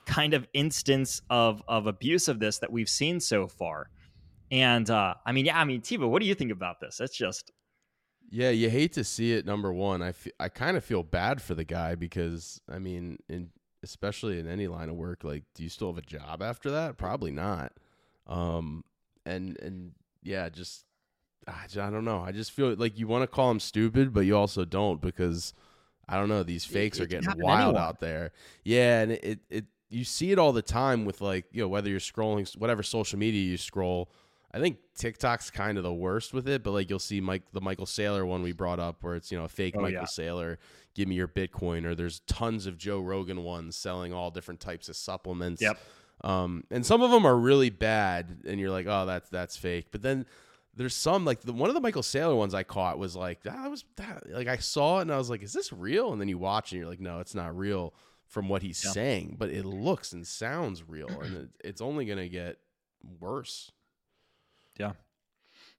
kind 0.06 0.34
of 0.34 0.46
instance 0.52 1.22
of, 1.30 1.62
of 1.68 1.86
abuse 1.86 2.28
of 2.28 2.40
this 2.40 2.58
that 2.58 2.72
we've 2.72 2.88
seen 2.88 3.20
so 3.20 3.46
far. 3.46 3.88
And 4.50 4.88
uh, 4.90 5.14
I 5.24 5.32
mean, 5.32 5.46
yeah, 5.46 5.58
I 5.58 5.64
mean, 5.64 5.80
Tevo, 5.80 6.08
what 6.08 6.20
do 6.20 6.28
you 6.28 6.34
think 6.34 6.52
about 6.52 6.80
this? 6.80 7.00
It's 7.00 7.16
just. 7.16 7.50
Yeah, 8.30 8.50
you 8.50 8.70
hate 8.70 8.94
to 8.94 9.04
see 9.04 9.32
it. 9.32 9.46
Number 9.46 9.72
one, 9.72 10.02
I, 10.02 10.08
f- 10.08 10.28
I 10.40 10.48
kind 10.48 10.76
of 10.76 10.84
feel 10.84 11.02
bad 11.02 11.40
for 11.42 11.54
the 11.54 11.64
guy 11.64 11.94
because, 11.94 12.60
I 12.68 12.78
mean, 12.78 13.18
in 13.28 13.50
especially 13.82 14.38
in 14.38 14.46
any 14.46 14.68
line 14.68 14.88
of 14.88 14.96
work, 14.96 15.24
like, 15.24 15.44
do 15.54 15.62
you 15.62 15.68
still 15.68 15.88
have 15.88 15.98
a 15.98 16.06
job 16.06 16.42
after 16.42 16.70
that? 16.70 16.96
Probably 16.96 17.30
not. 17.30 17.72
Um, 18.26 18.84
and 19.26 19.58
and 19.60 19.92
yeah, 20.22 20.48
just 20.48 20.84
I, 21.46 21.64
I 21.74 21.90
don't 21.90 22.04
know. 22.04 22.20
I 22.20 22.32
just 22.32 22.52
feel 22.52 22.74
like 22.74 22.98
you 22.98 23.06
want 23.06 23.22
to 23.22 23.26
call 23.26 23.48
them 23.48 23.60
stupid, 23.60 24.12
but 24.12 24.20
you 24.20 24.36
also 24.36 24.64
don't 24.64 25.00
because 25.00 25.54
I 26.08 26.16
don't 26.16 26.28
know. 26.28 26.42
These 26.42 26.64
fakes 26.64 26.98
it, 26.98 27.04
are 27.04 27.06
getting 27.06 27.32
wild 27.38 27.76
out 27.76 28.00
there. 28.00 28.32
Yeah, 28.64 29.00
and 29.02 29.12
it, 29.12 29.24
it 29.24 29.38
it 29.50 29.64
you 29.90 30.04
see 30.04 30.32
it 30.32 30.38
all 30.38 30.52
the 30.52 30.62
time 30.62 31.04
with 31.04 31.20
like 31.20 31.46
you 31.52 31.62
know 31.62 31.68
whether 31.68 31.90
you're 31.90 32.00
scrolling 32.00 32.56
whatever 32.56 32.82
social 32.82 33.18
media 33.18 33.42
you 33.42 33.56
scroll. 33.56 34.10
I 34.54 34.60
think 34.60 34.78
TikTok's 34.96 35.50
kind 35.50 35.78
of 35.78 35.84
the 35.84 35.92
worst 35.92 36.34
with 36.34 36.46
it, 36.46 36.62
but 36.62 36.72
like 36.72 36.90
you'll 36.90 36.98
see 36.98 37.20
Mike 37.20 37.42
the 37.52 37.60
Michael 37.60 37.86
Saylor 37.86 38.26
one 38.26 38.42
we 38.42 38.52
brought 38.52 38.78
up 38.78 39.02
where 39.02 39.14
it's 39.14 39.32
you 39.32 39.38
know 39.38 39.44
a 39.44 39.48
fake 39.48 39.74
oh, 39.76 39.80
Michael 39.80 40.00
yeah. 40.00 40.04
Saylor 40.04 40.58
give 40.94 41.08
me 41.08 41.14
your 41.14 41.28
Bitcoin, 41.28 41.84
or 41.84 41.94
there's 41.94 42.20
tons 42.20 42.66
of 42.66 42.76
Joe 42.76 43.00
Rogan 43.00 43.42
ones 43.42 43.76
selling 43.76 44.12
all 44.12 44.30
different 44.30 44.60
types 44.60 44.88
of 44.88 44.96
supplements. 44.96 45.62
Yep. 45.62 45.78
Um, 46.22 46.64
and 46.70 46.84
some 46.84 47.02
of 47.02 47.10
them 47.10 47.26
are 47.26 47.36
really 47.36 47.70
bad, 47.70 48.42
and 48.46 48.60
you're 48.60 48.70
like, 48.70 48.86
oh, 48.86 49.06
that's 49.06 49.28
that's 49.30 49.56
fake. 49.56 49.86
But 49.90 50.02
then 50.02 50.26
there's 50.74 50.94
some 50.94 51.24
like 51.24 51.40
the 51.40 51.52
one 51.52 51.70
of 51.70 51.74
the 51.74 51.80
Michael 51.80 52.02
Saylor 52.02 52.36
ones 52.36 52.54
I 52.54 52.62
caught 52.62 52.98
was 52.98 53.16
like 53.16 53.42
that 53.42 53.70
was 53.70 53.84
that 53.96 54.30
like 54.30 54.48
I 54.48 54.56
saw 54.56 54.98
it 54.98 55.02
and 55.02 55.12
I 55.12 55.18
was 55.18 55.30
like, 55.30 55.42
is 55.42 55.52
this 55.52 55.72
real? 55.72 56.12
And 56.12 56.20
then 56.20 56.28
you 56.28 56.38
watch 56.38 56.72
and 56.72 56.80
you're 56.80 56.88
like, 56.88 57.00
no, 57.00 57.20
it's 57.20 57.34
not 57.34 57.56
real 57.56 57.94
from 58.26 58.48
what 58.48 58.62
he's 58.62 58.82
yep. 58.84 58.94
saying, 58.94 59.36
but 59.38 59.50
it 59.50 59.64
looks 59.64 60.12
and 60.12 60.26
sounds 60.26 60.88
real, 60.88 61.08
and 61.08 61.36
it, 61.36 61.48
it's 61.64 61.80
only 61.80 62.04
gonna 62.04 62.28
get 62.28 62.58
worse. 63.20 63.70
Yeah. 64.82 64.92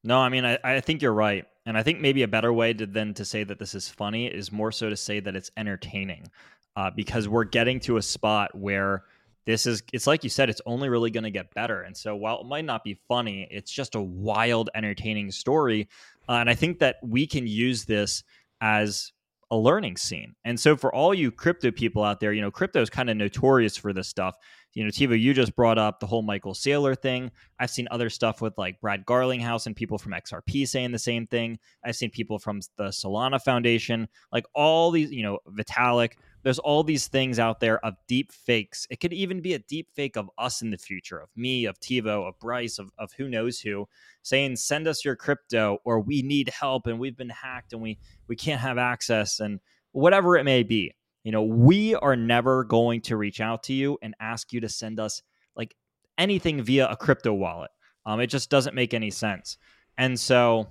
No, 0.04 0.20
I 0.20 0.30
mean, 0.30 0.46
I, 0.46 0.58
I 0.64 0.80
think 0.80 1.02
you're 1.02 1.14
right. 1.14 1.46
And 1.66 1.78
I 1.78 1.84
think 1.84 2.00
maybe 2.00 2.24
a 2.24 2.28
better 2.28 2.52
way 2.52 2.74
to, 2.74 2.86
than 2.86 3.14
to 3.16 3.26
say 3.26 3.44
that 3.44 3.60
this 3.60 3.74
is 3.74 3.88
funny 3.88 4.28
is 4.28 4.52
more 4.52 4.72
so 4.72 4.90
to 4.90 4.98
say 4.98 5.20
that 5.20 5.36
it's 5.36 5.52
entertaining 5.56 6.30
uh, 6.76 6.90
because 6.92 7.28
we're 7.28 7.46
getting 7.46 7.80
to 7.82 7.98
a 7.98 8.02
spot 8.02 8.54
where 8.54 9.04
this 9.46 9.66
is, 9.66 9.84
it's 9.92 10.08
like 10.08 10.24
you 10.24 10.30
said, 10.30 10.50
it's 10.50 10.62
only 10.66 10.90
really 10.90 11.12
going 11.12 11.24
to 11.26 11.32
get 11.32 11.54
better. 11.54 11.82
And 11.82 11.96
so 11.96 12.16
while 12.16 12.42
it 12.42 12.48
might 12.48 12.66
not 12.66 12.84
be 12.84 12.98
funny, 13.08 13.48
it's 13.52 13.72
just 13.72 13.96
a 13.96 14.02
wild, 14.02 14.70
entertaining 14.74 15.32
story. 15.32 15.90
Uh, 16.28 16.34
and 16.34 16.50
I 16.50 16.56
think 16.56 16.80
that 16.80 16.98
we 17.02 17.28
can 17.28 17.46
use 17.46 17.86
this 17.86 18.24
as 18.62 19.12
a 19.54 19.58
learning 19.58 19.98
scene. 19.98 20.36
And 20.46 20.60
so 20.60 20.76
for 20.76 20.94
all 20.94 21.14
you 21.14 21.32
crypto 21.32 21.72
people 21.72 22.04
out 22.04 22.20
there, 22.20 22.34
you 22.34 22.42
know, 22.42 22.52
crypto 22.52 22.82
is 22.82 22.90
kind 22.90 23.10
of 23.10 23.18
notorious 23.18 23.78
for 23.78 23.94
this 23.94 24.08
stuff 24.08 24.36
you 24.74 24.84
know, 24.84 24.90
Tevo, 24.90 25.20
you 25.20 25.34
just 25.34 25.56
brought 25.56 25.78
up 25.78 26.00
the 26.00 26.08
whole 26.08 26.24
Michael 26.24 26.54
Saylor 26.54 26.98
thing. 26.98 27.32
I've 27.60 27.70
seen 27.70 27.88
other 27.92 28.10
stuff 28.10 28.42
with 28.42 28.58
like 28.58 28.82
Brad 28.82 29.06
Garlinghouse 29.06 29.68
and 29.68 29.76
people 29.76 29.98
from 29.98 30.14
XRP 30.14 30.68
saying 30.68 30.92
the 30.92 31.00
same 31.00 31.28
thing. 31.28 31.60
I've 31.86 31.96
seen 31.96 32.10
people 32.10 32.40
from 32.40 32.60
the 32.78 32.86
Solana 32.86 33.40
Foundation, 33.42 34.08
like 34.32 34.46
all 34.54 34.90
these, 34.92 35.12
you 35.12 35.24
know, 35.24 35.40
Vitalik. 35.48 36.14
There's 36.44 36.60
all 36.60 36.84
these 36.84 37.08
things 37.08 37.40
out 37.40 37.60
there 37.60 37.84
of 37.86 37.96
deep 38.08 38.32
fakes. 38.32 38.86
It 38.90 39.00
could 39.00 39.14
even 39.14 39.42
be 39.42 39.54
a 39.54 39.60
deep 39.60 39.88
fake 39.94 40.18
of 40.18 40.30
us 40.38 40.62
in 40.62 40.70
the 40.70 40.78
future, 40.78 41.18
of 41.18 41.30
me, 41.36 41.66
of 41.66 41.80
Tevo, 41.80 42.28
of 42.28 42.38
Bryce, 42.40 42.80
of, 42.80 42.90
of 42.98 43.12
who 43.14 43.30
knows 43.30 43.60
who, 43.60 43.88
saying, 44.22 44.58
send 44.58 44.88
us 44.88 45.06
your 45.06 45.16
crypto 45.16 45.80
or 45.86 46.00
we 46.00 46.22
need 46.22 46.50
help 46.50 46.88
and 46.88 47.00
we've 47.00 47.18
been 47.18 47.30
hacked 47.30 47.74
and 47.74 47.82
we 47.82 47.98
we 48.28 48.36
can't 48.36 48.62
have 48.62 48.78
access 48.78 49.40
and 49.40 49.60
whatever 49.92 50.38
it 50.38 50.44
may 50.44 50.64
be 50.64 50.94
you 51.24 51.32
know, 51.32 51.44
we 51.44 51.96
are 51.96 52.16
never 52.16 52.64
going 52.64 53.02
to 53.02 53.18
reach 53.18 53.40
out 53.40 53.64
to 53.64 53.74
you 53.74 53.98
and 54.02 54.14
ask 54.20 54.52
you 54.52 54.60
to 54.62 54.70
send 54.70 55.00
us 55.00 55.22
like 55.56 55.76
anything 56.18 56.62
via 56.62 56.88
a 56.88 56.98
crypto 56.98 57.34
wallet. 57.34 57.72
Um, 58.06 58.20
it 58.20 58.28
just 58.28 58.50
doesn't 58.50 58.76
make 58.76 58.94
any 58.94 59.10
sense. 59.10 59.58
And 59.98 60.20
so 60.20 60.68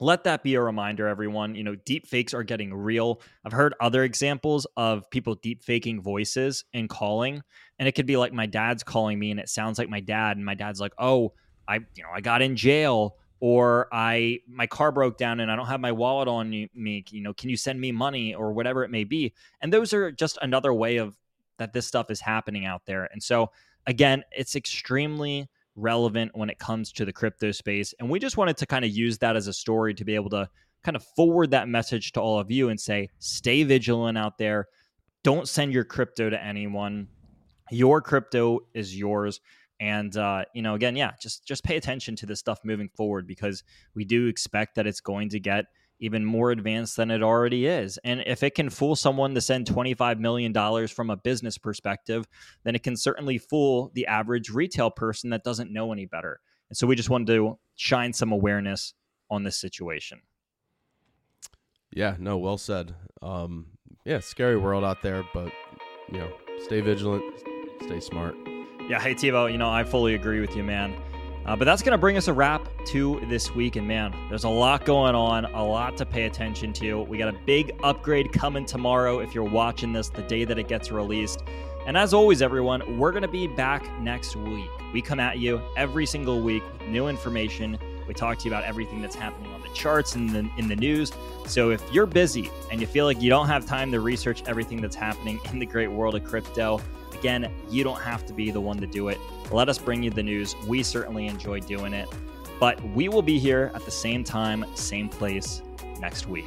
let 0.00 0.24
that 0.24 0.42
be 0.42 0.54
a 0.54 0.60
reminder, 0.60 1.06
everyone. 1.06 1.54
You 1.54 1.64
know, 1.64 1.74
deep 1.74 2.06
fakes 2.06 2.34
are 2.34 2.42
getting 2.42 2.74
real. 2.74 3.20
I've 3.44 3.52
heard 3.52 3.74
other 3.80 4.02
examples 4.02 4.66
of 4.76 5.08
people 5.10 5.34
deep 5.36 5.62
faking 5.62 6.02
voices 6.02 6.64
and 6.74 6.88
calling. 6.88 7.42
And 7.78 7.88
it 7.88 7.92
could 7.92 8.06
be 8.06 8.16
like 8.16 8.32
my 8.32 8.46
dad's 8.46 8.82
calling 8.82 9.18
me 9.18 9.30
and 9.30 9.38
it 9.38 9.48
sounds 9.48 9.78
like 9.78 9.88
my 9.88 10.00
dad. 10.00 10.36
And 10.36 10.46
my 10.46 10.54
dad's 10.54 10.80
like, 10.80 10.92
oh, 10.98 11.32
I, 11.68 11.76
you 11.94 12.02
know, 12.02 12.10
I 12.12 12.20
got 12.20 12.42
in 12.42 12.56
jail 12.56 13.16
or 13.40 13.88
I 13.92 14.38
my 14.48 14.66
car 14.66 14.92
broke 14.92 15.18
down 15.18 15.40
and 15.40 15.50
I 15.50 15.56
don't 15.56 15.66
have 15.66 15.80
my 15.80 15.92
wallet 15.92 16.28
on 16.28 16.48
me, 16.50 17.04
you 17.10 17.22
know, 17.22 17.34
can 17.34 17.50
you 17.50 17.56
send 17.56 17.80
me 17.80 17.90
money 17.90 18.34
or 18.34 18.52
whatever 18.52 18.84
it 18.84 18.90
may 18.90 19.04
be? 19.04 19.32
And 19.60 19.72
those 19.72 19.92
are 19.92 20.12
just 20.12 20.38
another 20.42 20.72
way 20.72 20.98
of 20.98 21.16
that 21.58 21.72
this 21.72 21.86
stuff 21.86 22.10
is 22.10 22.20
happening 22.20 22.66
out 22.66 22.82
there. 22.86 23.08
And 23.12 23.22
so 23.22 23.50
again, 23.86 24.22
it's 24.30 24.54
extremely 24.54 25.48
relevant 25.74 26.30
when 26.34 26.50
it 26.50 26.58
comes 26.58 26.92
to 26.92 27.04
the 27.04 27.12
crypto 27.12 27.50
space 27.50 27.94
and 27.98 28.10
we 28.10 28.18
just 28.18 28.36
wanted 28.36 28.56
to 28.56 28.66
kind 28.66 28.84
of 28.84 28.90
use 28.90 29.18
that 29.18 29.36
as 29.36 29.46
a 29.46 29.52
story 29.52 29.94
to 29.94 30.04
be 30.04 30.14
able 30.14 30.30
to 30.30 30.48
kind 30.84 30.96
of 30.96 31.04
forward 31.16 31.50
that 31.52 31.68
message 31.68 32.12
to 32.12 32.20
all 32.20 32.38
of 32.38 32.50
you 32.50 32.68
and 32.68 32.80
say 32.80 33.08
stay 33.20 33.62
vigilant 33.62 34.18
out 34.18 34.36
there. 34.36 34.66
Don't 35.22 35.48
send 35.48 35.72
your 35.72 35.84
crypto 35.84 36.28
to 36.28 36.44
anyone. 36.44 37.08
Your 37.70 38.02
crypto 38.02 38.60
is 38.74 38.96
yours 38.96 39.40
And 39.82 40.16
uh, 40.16 40.44
you 40.54 40.62
know, 40.62 40.74
again, 40.74 40.94
yeah, 40.94 41.10
just 41.20 41.44
just 41.44 41.64
pay 41.64 41.76
attention 41.76 42.14
to 42.16 42.26
this 42.26 42.38
stuff 42.38 42.60
moving 42.64 42.88
forward 42.88 43.26
because 43.26 43.64
we 43.96 44.04
do 44.04 44.28
expect 44.28 44.76
that 44.76 44.86
it's 44.86 45.00
going 45.00 45.30
to 45.30 45.40
get 45.40 45.64
even 46.02 46.24
more 46.24 46.50
advanced 46.50 46.96
than 46.96 47.12
it 47.12 47.22
already 47.22 47.64
is. 47.64 47.96
And 48.02 48.24
if 48.26 48.42
it 48.42 48.56
can 48.56 48.70
fool 48.70 48.96
someone 48.96 49.34
to 49.36 49.40
send 49.40 49.66
$25 49.66 50.18
million 50.18 50.52
from 50.88 51.10
a 51.10 51.16
business 51.16 51.56
perspective, 51.56 52.26
then 52.64 52.74
it 52.74 52.82
can 52.82 52.96
certainly 52.96 53.38
fool 53.38 53.92
the 53.94 54.08
average 54.08 54.50
retail 54.50 54.90
person 54.90 55.30
that 55.30 55.44
doesn't 55.44 55.72
know 55.72 55.92
any 55.92 56.06
better. 56.06 56.40
And 56.68 56.76
so 56.76 56.88
we 56.88 56.96
just 56.96 57.08
wanted 57.08 57.28
to 57.28 57.56
shine 57.76 58.12
some 58.12 58.32
awareness 58.32 58.94
on 59.30 59.44
this 59.44 59.56
situation. 59.56 60.20
Yeah, 61.92 62.16
no, 62.18 62.36
well 62.36 62.58
said. 62.58 62.96
Um, 63.22 63.66
yeah, 64.04 64.18
scary 64.18 64.56
world 64.56 64.82
out 64.82 65.02
there, 65.02 65.22
but 65.32 65.52
you 66.10 66.18
know, 66.18 66.32
stay 66.64 66.80
vigilant, 66.80 67.22
stay 67.84 68.00
smart. 68.00 68.34
Yeah, 68.88 69.00
hey 69.00 69.14
Tevo, 69.14 69.50
you 69.50 69.58
know, 69.58 69.70
I 69.70 69.84
fully 69.84 70.14
agree 70.14 70.40
with 70.40 70.56
you, 70.56 70.64
man. 70.64 70.96
Uh, 71.44 71.56
but 71.56 71.64
that's 71.64 71.82
going 71.82 71.92
to 71.92 71.98
bring 71.98 72.16
us 72.16 72.28
a 72.28 72.32
wrap 72.32 72.68
to 72.86 73.20
this 73.26 73.54
week. 73.54 73.76
And 73.76 73.86
man, 73.86 74.14
there's 74.28 74.44
a 74.44 74.48
lot 74.48 74.84
going 74.84 75.14
on, 75.14 75.44
a 75.46 75.64
lot 75.64 75.96
to 75.96 76.06
pay 76.06 76.24
attention 76.24 76.72
to. 76.74 77.02
We 77.02 77.18
got 77.18 77.34
a 77.34 77.38
big 77.46 77.74
upgrade 77.82 78.32
coming 78.32 78.64
tomorrow 78.64 79.18
if 79.18 79.34
you're 79.34 79.42
watching 79.42 79.92
this 79.92 80.08
the 80.08 80.22
day 80.22 80.44
that 80.44 80.58
it 80.58 80.68
gets 80.68 80.92
released. 80.92 81.42
And 81.84 81.96
as 81.96 82.14
always, 82.14 82.42
everyone, 82.42 82.96
we're 82.96 83.10
going 83.10 83.22
to 83.22 83.28
be 83.28 83.48
back 83.48 83.90
next 83.98 84.36
week. 84.36 84.70
We 84.92 85.02
come 85.02 85.18
at 85.18 85.38
you 85.40 85.60
every 85.76 86.06
single 86.06 86.40
week 86.40 86.62
with 86.78 86.88
new 86.88 87.08
information. 87.08 87.76
We 88.06 88.14
talk 88.14 88.38
to 88.38 88.44
you 88.44 88.50
about 88.50 88.62
everything 88.62 89.02
that's 89.02 89.16
happening 89.16 89.52
on 89.52 89.62
the 89.62 89.68
charts 89.70 90.14
and 90.14 90.30
the, 90.30 90.48
in 90.58 90.68
the 90.68 90.76
news. 90.76 91.12
So 91.46 91.70
if 91.70 91.82
you're 91.92 92.06
busy 92.06 92.50
and 92.70 92.80
you 92.80 92.86
feel 92.86 93.04
like 93.04 93.20
you 93.20 93.30
don't 93.30 93.48
have 93.48 93.66
time 93.66 93.90
to 93.92 94.00
research 94.00 94.44
everything 94.46 94.80
that's 94.80 94.94
happening 94.94 95.40
in 95.50 95.58
the 95.58 95.66
great 95.66 95.90
world 95.90 96.14
of 96.14 96.22
crypto, 96.22 96.80
again, 97.14 97.50
you 97.70 97.84
don't 97.84 98.00
have 98.00 98.26
to 98.26 98.32
be 98.32 98.50
the 98.50 98.60
one 98.60 98.78
to 98.78 98.86
do 98.86 99.08
it. 99.08 99.18
Let 99.50 99.68
us 99.68 99.78
bring 99.78 100.02
you 100.02 100.10
the 100.10 100.22
news. 100.22 100.56
We 100.66 100.82
certainly 100.82 101.26
enjoy 101.26 101.60
doing 101.60 101.92
it. 101.92 102.08
But 102.58 102.82
we 102.90 103.08
will 103.08 103.22
be 103.22 103.38
here 103.38 103.72
at 103.74 103.84
the 103.84 103.90
same 103.90 104.22
time, 104.22 104.64
same 104.74 105.08
place 105.08 105.62
next 106.00 106.28
week. 106.28 106.46